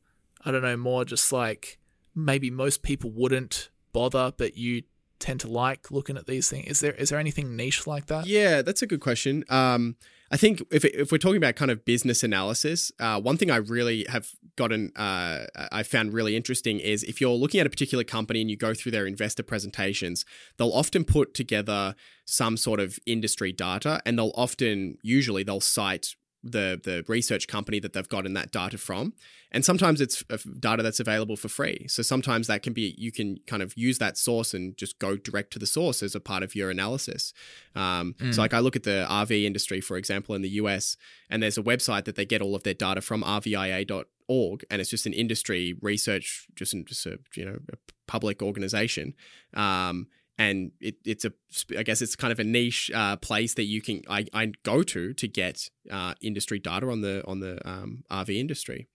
I 0.46 0.52
don't 0.52 0.62
know, 0.62 0.78
more 0.78 1.06
just 1.06 1.32
like 1.32 1.80
maybe 2.16 2.50
most 2.50 2.82
people 2.84 3.12
wouldn't 3.12 3.70
bother, 3.94 4.34
but 4.36 4.58
you 4.58 4.84
tend 5.20 5.40
to 5.42 5.48
like 5.48 5.92
looking 5.92 6.18
at 6.18 6.28
these 6.28 6.50
things? 6.50 6.68
Is 6.68 6.80
there 6.82 6.94
is 6.94 7.10
there 7.10 7.20
anything 7.20 7.56
niche 7.56 7.88
like 7.88 8.08
that? 8.08 8.26
Yeah, 8.26 8.62
that's 8.62 8.82
a 8.82 8.88
good 8.88 9.00
question. 9.00 9.46
Um, 9.50 9.96
I 10.34 10.38
think 10.38 10.64
if, 10.72 10.86
if 10.86 11.12
we're 11.12 11.18
talking 11.18 11.38
about 11.38 11.58
kind 11.58 11.70
of 11.72 11.84
business 11.84 12.24
analysis, 12.24 12.90
uh, 13.00 13.20
one 13.20 13.36
thing 13.36 13.52
I 13.52 13.58
really 13.58 14.06
have 14.10 14.30
gotten, 14.56 14.94
uh, 14.96 15.46
I 15.74 15.84
found 15.84 16.14
really 16.14 16.38
interesting 16.38 16.80
is 16.80 17.04
if 17.04 17.20
you're 17.20 17.32
looking 17.32 17.60
at 17.60 17.68
a 17.68 17.70
particular 17.70 18.06
company 18.06 18.40
and 18.40 18.50
you 18.50 18.56
go 18.56 18.74
through 18.74 18.94
their 18.94 19.06
investor 19.06 19.44
presentations, 19.44 20.24
they'll 20.58 20.72
often 20.72 21.04
put 21.04 21.34
together 21.34 21.96
some 22.24 22.56
sort 22.56 22.80
of 22.80 22.98
industry 23.06 23.52
data 23.52 24.02
and 24.06 24.18
they'll 24.18 24.32
often, 24.36 24.98
usually, 25.04 25.44
they'll 25.44 25.60
cite 25.60 26.16
the 26.44 26.80
the 26.84 27.04
research 27.08 27.48
company 27.48 27.80
that 27.80 27.94
they've 27.94 28.10
gotten 28.10 28.34
that 28.34 28.52
data 28.52 28.78
from. 28.78 29.14
And 29.54 29.66
sometimes 29.66 30.00
it's 30.00 30.24
data 30.60 30.82
that's 30.82 31.00
available 31.02 31.36
for 31.36 31.50
free. 31.50 31.86
So 31.90 32.02
sometimes 32.04 32.48
that 32.48 32.64
can 32.64 32.74
be 32.74 32.96
you 32.98 33.12
can 33.12 33.38
kind 33.48 33.62
of 33.62 33.74
use 33.76 33.98
that 34.00 34.18
source 34.18 34.54
and 34.54 34.76
just 34.78 34.98
go 34.98 35.18
direct 35.18 35.52
to 35.54 35.60
the 35.60 35.66
source 35.68 36.02
as 36.02 36.16
a 36.16 36.20
part 36.20 36.42
of 36.42 36.56
your 36.56 36.70
analysis. 36.70 37.34
Um, 37.76 38.16
Mm. 38.20 38.34
so 38.34 38.42
like 38.42 38.54
i 38.54 38.60
look 38.60 38.76
at 38.76 38.84
the 38.84 39.06
rv 39.10 39.44
industry 39.46 39.80
for 39.82 39.96
example 39.98 40.36
in 40.36 40.42
the 40.42 40.50
us 40.50 40.98
and 41.30 41.42
there's 41.42 41.58
a 41.58 41.64
website 41.64 42.06
that 42.06 42.16
they 42.16 42.26
get 42.26 42.42
all 42.42 42.56
of 42.56 42.64
their 42.64 42.74
data 42.74 43.02
from 43.02 43.24
rvia.org 43.24 44.66
and 44.70 44.82
it's 44.82 44.90
just 44.90 45.06
an 45.06 45.14
industry 45.14 45.76
research 45.82 46.48
just, 46.56 46.76
just 46.86 47.06
a 47.06 47.20
you 47.36 47.46
know 47.46 47.58
a 47.72 47.78
public 48.08 48.42
organization. 48.42 49.14
Um, 49.54 50.08
and 50.42 50.72
it, 50.80 50.96
it's 51.06 51.24
a 51.24 51.32
I 51.78 51.84
guess 51.84 52.02
it's 52.02 52.16
kind 52.16 52.32
of 52.32 52.40
a 52.40 52.44
niche 52.44 52.90
uh, 52.94 53.16
place 53.18 53.54
that 53.54 53.66
you 53.66 53.82
can 53.82 54.02
I, 54.10 54.26
I 54.34 54.54
go 54.64 54.82
to 54.82 55.14
to 55.14 55.28
get 55.28 55.70
uh, 55.90 56.16
industry 56.22 56.60
data 56.60 56.90
on 56.90 57.02
the 57.02 57.24
on 57.28 57.40
the 57.40 57.60
um, 57.68 58.04
RV 58.12 58.36
industry. 58.36 58.88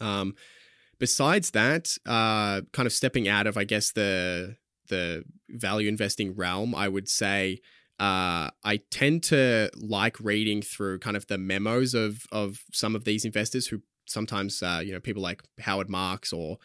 Um, 0.00 0.34
besides 0.98 1.52
that, 1.52 1.96
uh, 2.04 2.60
kind 2.72 2.86
of 2.86 2.92
stepping 2.92 3.26
out 3.26 3.46
of 3.46 3.56
I 3.56 3.64
guess 3.64 3.92
the 3.92 4.56
the 4.88 5.24
value 5.48 5.88
investing 5.88 6.34
realm, 6.34 6.74
I 6.74 6.88
would 6.88 7.08
say 7.08 7.60
uh, 7.98 8.50
I 8.62 8.80
tend 8.90 9.22
to 9.24 9.70
like 9.76 10.20
reading 10.20 10.60
through 10.60 10.98
kind 10.98 11.16
of 11.16 11.26
the 11.26 11.38
memos 11.38 11.94
of 11.94 12.26
of 12.30 12.60
some 12.72 12.94
of 12.94 13.04
these 13.04 13.24
investors 13.24 13.68
who 13.68 13.80
sometimes 14.06 14.62
uh, 14.62 14.82
you 14.84 14.92
know 14.92 15.00
people 15.00 15.22
like 15.22 15.42
Howard 15.60 15.88
Marks 15.88 16.34
or 16.34 16.58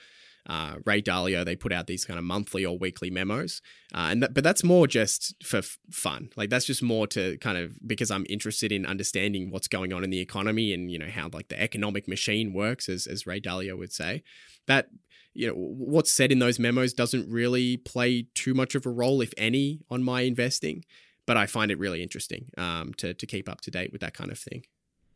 uh, 0.47 0.75
Ray 0.86 1.01
Dalio, 1.01 1.45
they 1.45 1.56
put 1.56 1.71
out 1.71 1.88
these 1.88 2.04
kind 2.04 2.17
of 2.17 2.25
monthly 2.25 2.65
or 2.65 2.77
weekly 2.77 3.10
memos, 3.10 3.62
uh, 3.93 4.08
and 4.10 4.23
that, 4.23 4.34
but 4.34 4.43
that's 4.43 4.63
more 4.63 4.88
just 4.88 5.36
for 5.43 5.58
f- 5.58 5.77
fun. 5.91 6.30
Like 6.36 6.49
that's 6.49 6.65
just 6.65 6.82
more 6.82 7.06
to 7.08 7.38
kind 7.38 7.58
of 7.58 7.77
because 7.86 8.10
I'm 8.10 8.25
interested 8.27 8.71
in 8.71 8.86
understanding 8.86 9.51
what's 9.51 9.67
going 9.67 9.93
on 9.93 10.04
in 10.04 10.10
the 10.10 10.19
economy 10.19 10.73
and 10.73 10.91
you 10.91 10.97
know 10.97 11.10
how 11.10 11.30
like 11.32 11.49
the 11.49 11.62
economic 11.62 12.08
machine 12.08 12.54
works, 12.54 12.89
as 12.89 13.06
as 13.06 13.27
Ray 13.27 13.39
Dalio 13.39 13.77
would 13.77 13.93
say. 13.93 14.23
That 14.67 14.89
you 15.34 15.47
know 15.47 15.54
what's 15.54 16.12
said 16.12 16.32
in 16.32 16.39
those 16.39 16.60
memos 16.60 16.93
doesn't 16.93 17.30
really 17.30 17.77
play 17.77 18.27
too 18.34 18.54
much 18.54 18.73
of 18.73 18.86
a 18.86 18.89
role, 18.89 19.21
if 19.21 19.34
any, 19.38 19.82
on 19.89 20.04
my 20.04 20.21
investing. 20.21 20.84
But 21.27 21.38
I 21.38 21.45
find 21.45 21.71
it 21.71 21.77
really 21.77 22.01
interesting 22.01 22.49
um, 22.58 22.93
to 22.95 23.13
to 23.13 23.25
keep 23.27 23.47
up 23.47 23.62
to 23.62 23.71
date 23.71 23.91
with 23.91 24.01
that 24.01 24.15
kind 24.15 24.32
of 24.32 24.39
thing. 24.39 24.65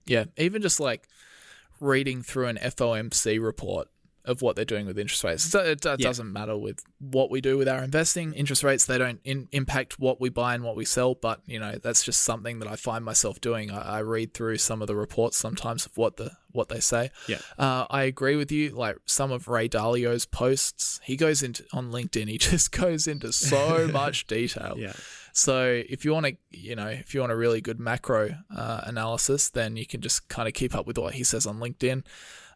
Yeah, 0.05 0.25
even 0.38 0.61
just 0.61 0.79
like 0.79 1.07
reading 1.79 2.21
through 2.21 2.45
an 2.45 2.57
FOMC 2.57 3.41
report 3.43 3.89
of 4.25 4.41
what 4.41 4.55
they're 4.55 4.65
doing 4.65 4.85
with 4.85 4.97
interest 4.99 5.23
rates. 5.23 5.43
So 5.43 5.59
it, 5.59 5.85
it 5.85 5.99
Yeah. 5.99 6.07
doesn't 6.07 6.31
matter 6.31 6.57
with 6.57 6.83
what 6.99 7.29
we 7.31 7.41
do 7.41 7.57
with 7.57 7.67
our 7.67 7.83
investing. 7.83 8.33
Interest 8.33 8.63
rates 8.63 8.85
they 8.85 8.97
don't 8.97 9.19
in, 9.23 9.47
impact 9.51 9.99
what 9.99 10.19
we 10.19 10.29
buy 10.29 10.55
and 10.55 10.63
what 10.63 10.75
we 10.75 10.85
sell, 10.85 11.15
but 11.15 11.41
you 11.45 11.59
know 11.59 11.77
that's 11.81 12.03
just 12.03 12.21
something 12.23 12.59
that 12.59 12.67
I 12.67 12.75
find 12.75 13.05
myself 13.05 13.39
doing. 13.41 13.71
I, 13.71 13.97
I 13.97 13.99
read 13.99 14.33
through 14.33 14.57
some 14.57 14.81
of 14.81 14.88
the 14.88 14.95
reports 14.95 15.38
sometimes 15.38 15.85
of 15.85 15.95
what 15.97 16.17
the 16.17 16.31
what 16.51 16.69
they 16.69 16.79
say. 16.79 17.11
Yeah. 17.27 17.39
Uh, 17.57 17.85
I 17.89 18.03
agree 18.03 18.35
with 18.38 18.49
you. 18.51 18.69
Like 18.69 18.97
some 19.05 19.31
of 19.31 19.47
Ray 19.49 19.67
Dalio's 19.67 20.25
posts, 20.25 21.01
he 21.03 21.17
goes 21.17 21.43
into 21.43 21.65
on 21.73 21.91
LinkedIn. 21.91 22.29
He 22.29 22.38
just 22.51 22.71
goes 22.71 23.07
into 23.07 23.33
so 23.33 23.88
much 23.91 24.25
detail. 24.25 24.75
Yeah, 24.77 24.93
So 25.33 25.83
if 25.89 26.05
you 26.05 26.13
want 26.13 26.27
to, 26.27 26.38
you 26.51 26.77
know, 26.77 26.88
if 26.88 27.13
you 27.13 27.19
want 27.19 27.33
a 27.33 27.35
really 27.35 27.59
good 27.59 27.77
macro 27.77 28.38
uh, 28.55 28.81
analysis, 28.85 29.49
then 29.49 29.75
you 29.75 29.85
can 29.85 29.99
just 29.99 30.29
kind 30.29 30.47
of 30.47 30.53
keep 30.53 30.73
up 30.73 30.88
with 30.88 30.97
what 30.97 31.15
he 31.15 31.25
says 31.25 31.45
on 31.45 31.59
LinkedIn. 31.59 32.03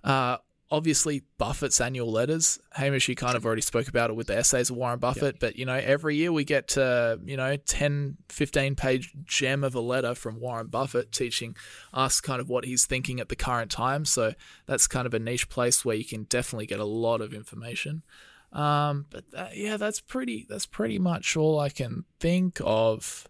Uh, 0.01 0.37
obviously, 0.71 1.23
Buffett's 1.37 1.81
annual 1.81 2.11
letters. 2.11 2.59
Hamish, 2.73 3.07
you 3.09 3.15
kind 3.15 3.35
of 3.35 3.45
already 3.45 3.61
spoke 3.61 3.87
about 3.87 4.09
it 4.09 4.15
with 4.15 4.27
the 4.27 4.37
essays 4.37 4.69
of 4.69 4.77
Warren 4.77 4.99
Buffett, 4.99 5.39
but 5.39 5.57
you 5.57 5.65
know, 5.65 5.75
every 5.75 6.15
year 6.15 6.31
we 6.31 6.43
get, 6.43 6.77
uh, 6.77 7.17
you 7.23 7.37
know, 7.37 7.55
10, 7.55 8.17
15 8.29 8.75
page 8.75 9.13
gem 9.25 9.63
of 9.63 9.75
a 9.75 9.79
letter 9.79 10.15
from 10.15 10.39
Warren 10.39 10.67
Buffett 10.67 11.11
teaching 11.11 11.55
us 11.93 12.21
kind 12.21 12.39
of 12.39 12.49
what 12.49 12.65
he's 12.65 12.85
thinking 12.85 13.19
at 13.19 13.29
the 13.29 13.35
current 13.35 13.71
time. 13.71 14.05
So 14.05 14.33
that's 14.65 14.87
kind 14.87 15.05
of 15.05 15.13
a 15.13 15.19
niche 15.19 15.49
place 15.49 15.83
where 15.83 15.95
you 15.95 16.05
can 16.05 16.23
definitely 16.23 16.67
get 16.67 16.79
a 16.79 16.85
lot 16.85 17.21
of 17.21 17.33
information. 17.33 18.03
Um, 18.51 19.05
but 19.09 19.29
that, 19.31 19.57
yeah, 19.57 19.77
that's 19.77 20.01
pretty. 20.01 20.45
That's 20.49 20.65
pretty 20.65 20.97
much 20.99 21.37
all 21.37 21.59
I 21.59 21.69
can 21.69 22.05
think 22.19 22.59
of. 22.63 23.27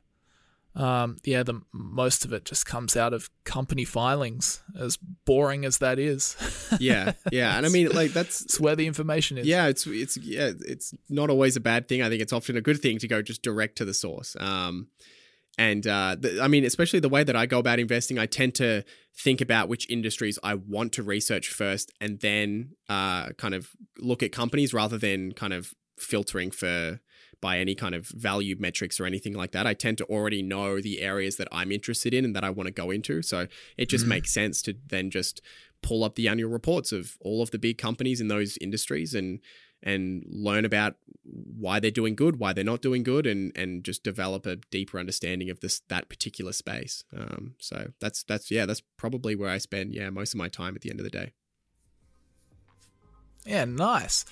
Um, 0.76 1.18
yeah, 1.26 1.44
the 1.44 1.62
most 1.74 2.26
of 2.26 2.32
it 2.32 2.46
just 2.46 2.66
comes 2.66 2.96
out 2.96 3.14
of 3.14 3.30
company 3.44 3.86
filings, 3.86 4.62
as 4.80 4.98
boring 5.26 5.66
as 5.66 5.80
that 5.80 6.00
is. 6.00 6.38
yeah, 6.80 7.14
yeah. 7.32 7.58
And 7.58 7.66
I 7.66 7.70
mean, 7.70 7.90
like 7.90 8.12
that's 8.12 8.42
it's 8.42 8.60
where 8.60 8.76
the 8.76 8.88
information 8.88 9.38
is. 9.38 9.48
yeah 9.48 9.68
it's 9.68 9.86
it's 9.88 10.18
yeah 10.18 10.52
it's 10.62 10.94
not 11.10 11.30
always 11.30 11.56
a 11.56 11.60
bad 11.60 11.88
thing 11.88 12.02
i 12.02 12.10
think 12.10 12.22
it's 12.22 12.34
often 12.34 12.56
a 12.56 12.62
good 12.62 12.80
thing 12.82 12.98
to 13.00 13.08
go 13.08 13.22
just 13.22 13.42
direct 13.42 13.78
to 13.78 13.86
the 13.86 13.94
source 13.94 14.36
um 14.40 14.88
and 15.58 15.86
uh 15.88 16.16
the, 16.20 16.40
i 16.42 16.48
mean 16.48 16.64
especially 16.66 17.00
the 17.00 17.10
way 17.10 17.24
that 17.24 17.36
i 17.36 17.46
go 17.46 17.60
about 17.60 17.80
investing 17.80 18.18
i 18.20 18.26
tend 18.26 18.54
to 18.56 18.84
think 19.18 19.42
about 19.42 19.68
which 19.70 19.90
industries 19.90 20.38
i 20.44 20.54
want 20.54 20.94
to 20.94 21.04
research 21.04 21.50
first 21.50 21.92
and 22.00 22.20
then 22.22 22.72
uh 22.90 23.30
kind 23.38 23.54
of 23.54 23.72
look 23.98 24.22
at 24.24 24.32
companies 24.32 24.74
rather 24.74 24.98
than 24.98 25.32
kind 25.34 25.54
of 25.54 25.74
filtering 25.98 26.52
for 26.52 27.00
by 27.42 27.60
any 27.60 27.76
kind 27.76 27.96
of 27.96 28.08
value 28.08 28.56
metrics 28.60 29.00
or 29.00 29.06
anything 29.06 29.34
like 29.34 29.52
that 29.52 29.66
i 29.68 29.74
tend 29.74 29.98
to 29.98 30.06
already 30.06 30.42
know 30.42 30.80
the 30.82 31.02
areas 31.02 31.38
that 31.38 31.48
i'm 31.52 31.72
interested 31.72 32.14
in 32.14 32.26
and 32.26 32.36
that 32.36 32.44
i 32.44 32.50
want 32.50 32.68
to 32.68 32.72
go 32.74 32.92
into 32.92 33.22
so 33.22 33.48
it 33.78 33.88
just 33.90 34.06
Mhm. 34.06 34.10
makes 34.10 34.32
sense 34.34 34.62
to 34.62 34.76
then 34.88 35.10
just 35.10 35.42
pull 35.82 36.04
up 36.04 36.16
the 36.16 36.28
annual 36.28 36.50
reports 36.52 36.92
of 36.92 37.18
all 37.22 37.42
of 37.42 37.52
the 37.52 37.60
big 37.60 37.78
companies 37.78 38.20
in 38.20 38.28
those 38.28 38.58
industries 38.58 39.14
and 39.16 39.40
and 39.82 40.26
learn 40.30 40.66
about 40.66 40.98
why 41.24 41.80
they're 41.80 41.90
doing 41.90 42.14
good, 42.14 42.38
why 42.38 42.52
they're 42.52 42.66
not 42.66 42.82
doing 42.82 43.02
good, 43.02 43.26
and 43.26 43.54
and 43.56 43.86
just 43.86 44.04
develop 44.04 44.46
a 44.46 44.58
deeper 44.72 45.00
understanding 45.00 45.50
of 45.50 45.62
this 45.62 45.80
that 45.88 46.10
particular 46.10 46.52
space. 46.52 47.06
Um, 47.16 47.56
so 47.60 47.94
that's 48.02 48.24
that's 48.24 48.52
yeah, 48.52 48.66
that's 48.66 48.82
probably 48.98 49.36
where 49.36 49.50
I 49.50 49.58
spend 49.58 49.94
yeah 49.94 50.10
most 50.10 50.34
of 50.34 50.38
my 50.38 50.50
time 50.50 50.76
at 50.76 50.82
the 50.82 50.90
end 50.90 51.00
of 51.00 51.06
the 51.06 51.10
day. 51.10 51.32
Yeah, 53.46 53.64
nice. 53.66 54.26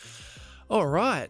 All 0.70 0.86
right. 0.88 1.30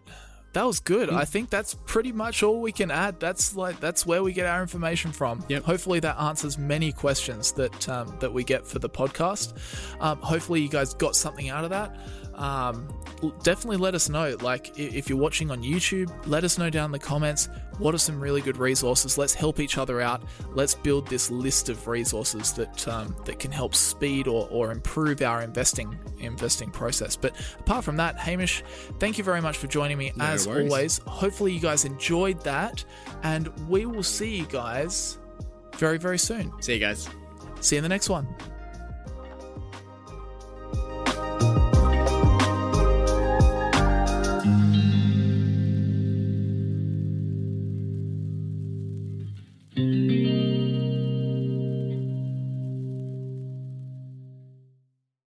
That 0.57 0.65
was 0.65 0.79
good. 0.79 1.09
Mm. 1.09 1.17
I 1.17 1.23
think 1.23 1.51
that's 1.51 1.75
pretty 1.85 2.11
much 2.11 2.41
all 2.41 2.61
we 2.61 2.71
can 2.71 2.89
add. 2.89 3.19
That's 3.19 3.55
like 3.55 3.79
that's 3.79 4.07
where 4.07 4.23
we 4.23 4.33
get 4.33 4.47
our 4.47 4.59
information 4.59 5.11
from. 5.11 5.45
Yep. 5.49 5.63
Hopefully 5.65 5.99
that 5.99 6.19
answers 6.19 6.57
many 6.57 6.91
questions 6.91 7.51
that 7.51 7.87
um, 7.87 8.17
that 8.21 8.33
we 8.33 8.43
get 8.43 8.65
for 8.65 8.79
the 8.79 8.89
podcast. 8.89 9.53
Um, 10.01 10.17
hopefully 10.19 10.59
you 10.59 10.67
guys 10.67 10.95
got 10.95 11.15
something 11.15 11.49
out 11.49 11.63
of 11.63 11.69
that. 11.69 11.95
Um, 12.37 12.87
definitely 13.41 13.77
let 13.77 13.95
us 13.95 14.09
know. 14.09 14.37
Like 14.41 14.77
if 14.77 15.09
you're 15.09 15.17
watching 15.17 15.49
on 15.49 15.63
YouTube, 15.63 16.11
let 16.27 16.43
us 16.43 16.57
know 16.57 16.69
down 16.69 16.85
in 16.85 16.91
the 16.91 16.99
comments 16.99 17.49
what 17.79 17.95
are 17.95 17.99
some 17.99 18.19
really 18.19 18.41
good 18.41 18.57
resources. 18.57 19.17
Let's 19.17 19.33
help 19.33 19.59
each 19.59 19.77
other 19.77 20.01
out. 20.01 20.21
Let's 20.51 20.75
build 20.75 21.07
this 21.07 21.31
list 21.31 21.69
of 21.69 21.87
resources 21.87 22.53
that 22.53 22.87
um, 22.87 23.15
that 23.25 23.39
can 23.39 23.51
help 23.51 23.73
speed 23.73 24.27
or, 24.27 24.47
or 24.51 24.71
improve 24.71 25.21
our 25.21 25.41
investing 25.41 25.97
investing 26.19 26.69
process. 26.69 27.15
But 27.15 27.33
apart 27.59 27.83
from 27.83 27.97
that, 27.97 28.17
Hamish, 28.19 28.63
thank 28.99 29.17
you 29.17 29.23
very 29.23 29.41
much 29.41 29.57
for 29.57 29.67
joining 29.67 29.97
me 29.97 30.13
No 30.15 30.25
as 30.25 30.47
worries. 30.47 30.71
always. 30.71 30.97
Hopefully 30.99 31.53
you 31.53 31.59
guys 31.59 31.85
enjoyed 31.85 32.39
that, 32.41 32.85
and 33.23 33.47
we 33.67 33.85
will 33.85 34.03
see 34.03 34.35
you 34.37 34.45
guys 34.45 35.17
very 35.75 35.97
very 35.97 36.19
soon. 36.19 36.51
See 36.61 36.73
you 36.75 36.79
guys. 36.79 37.09
See 37.61 37.75
you 37.75 37.79
in 37.79 37.83
the 37.83 37.89
next 37.89 38.09
one. 38.09 38.27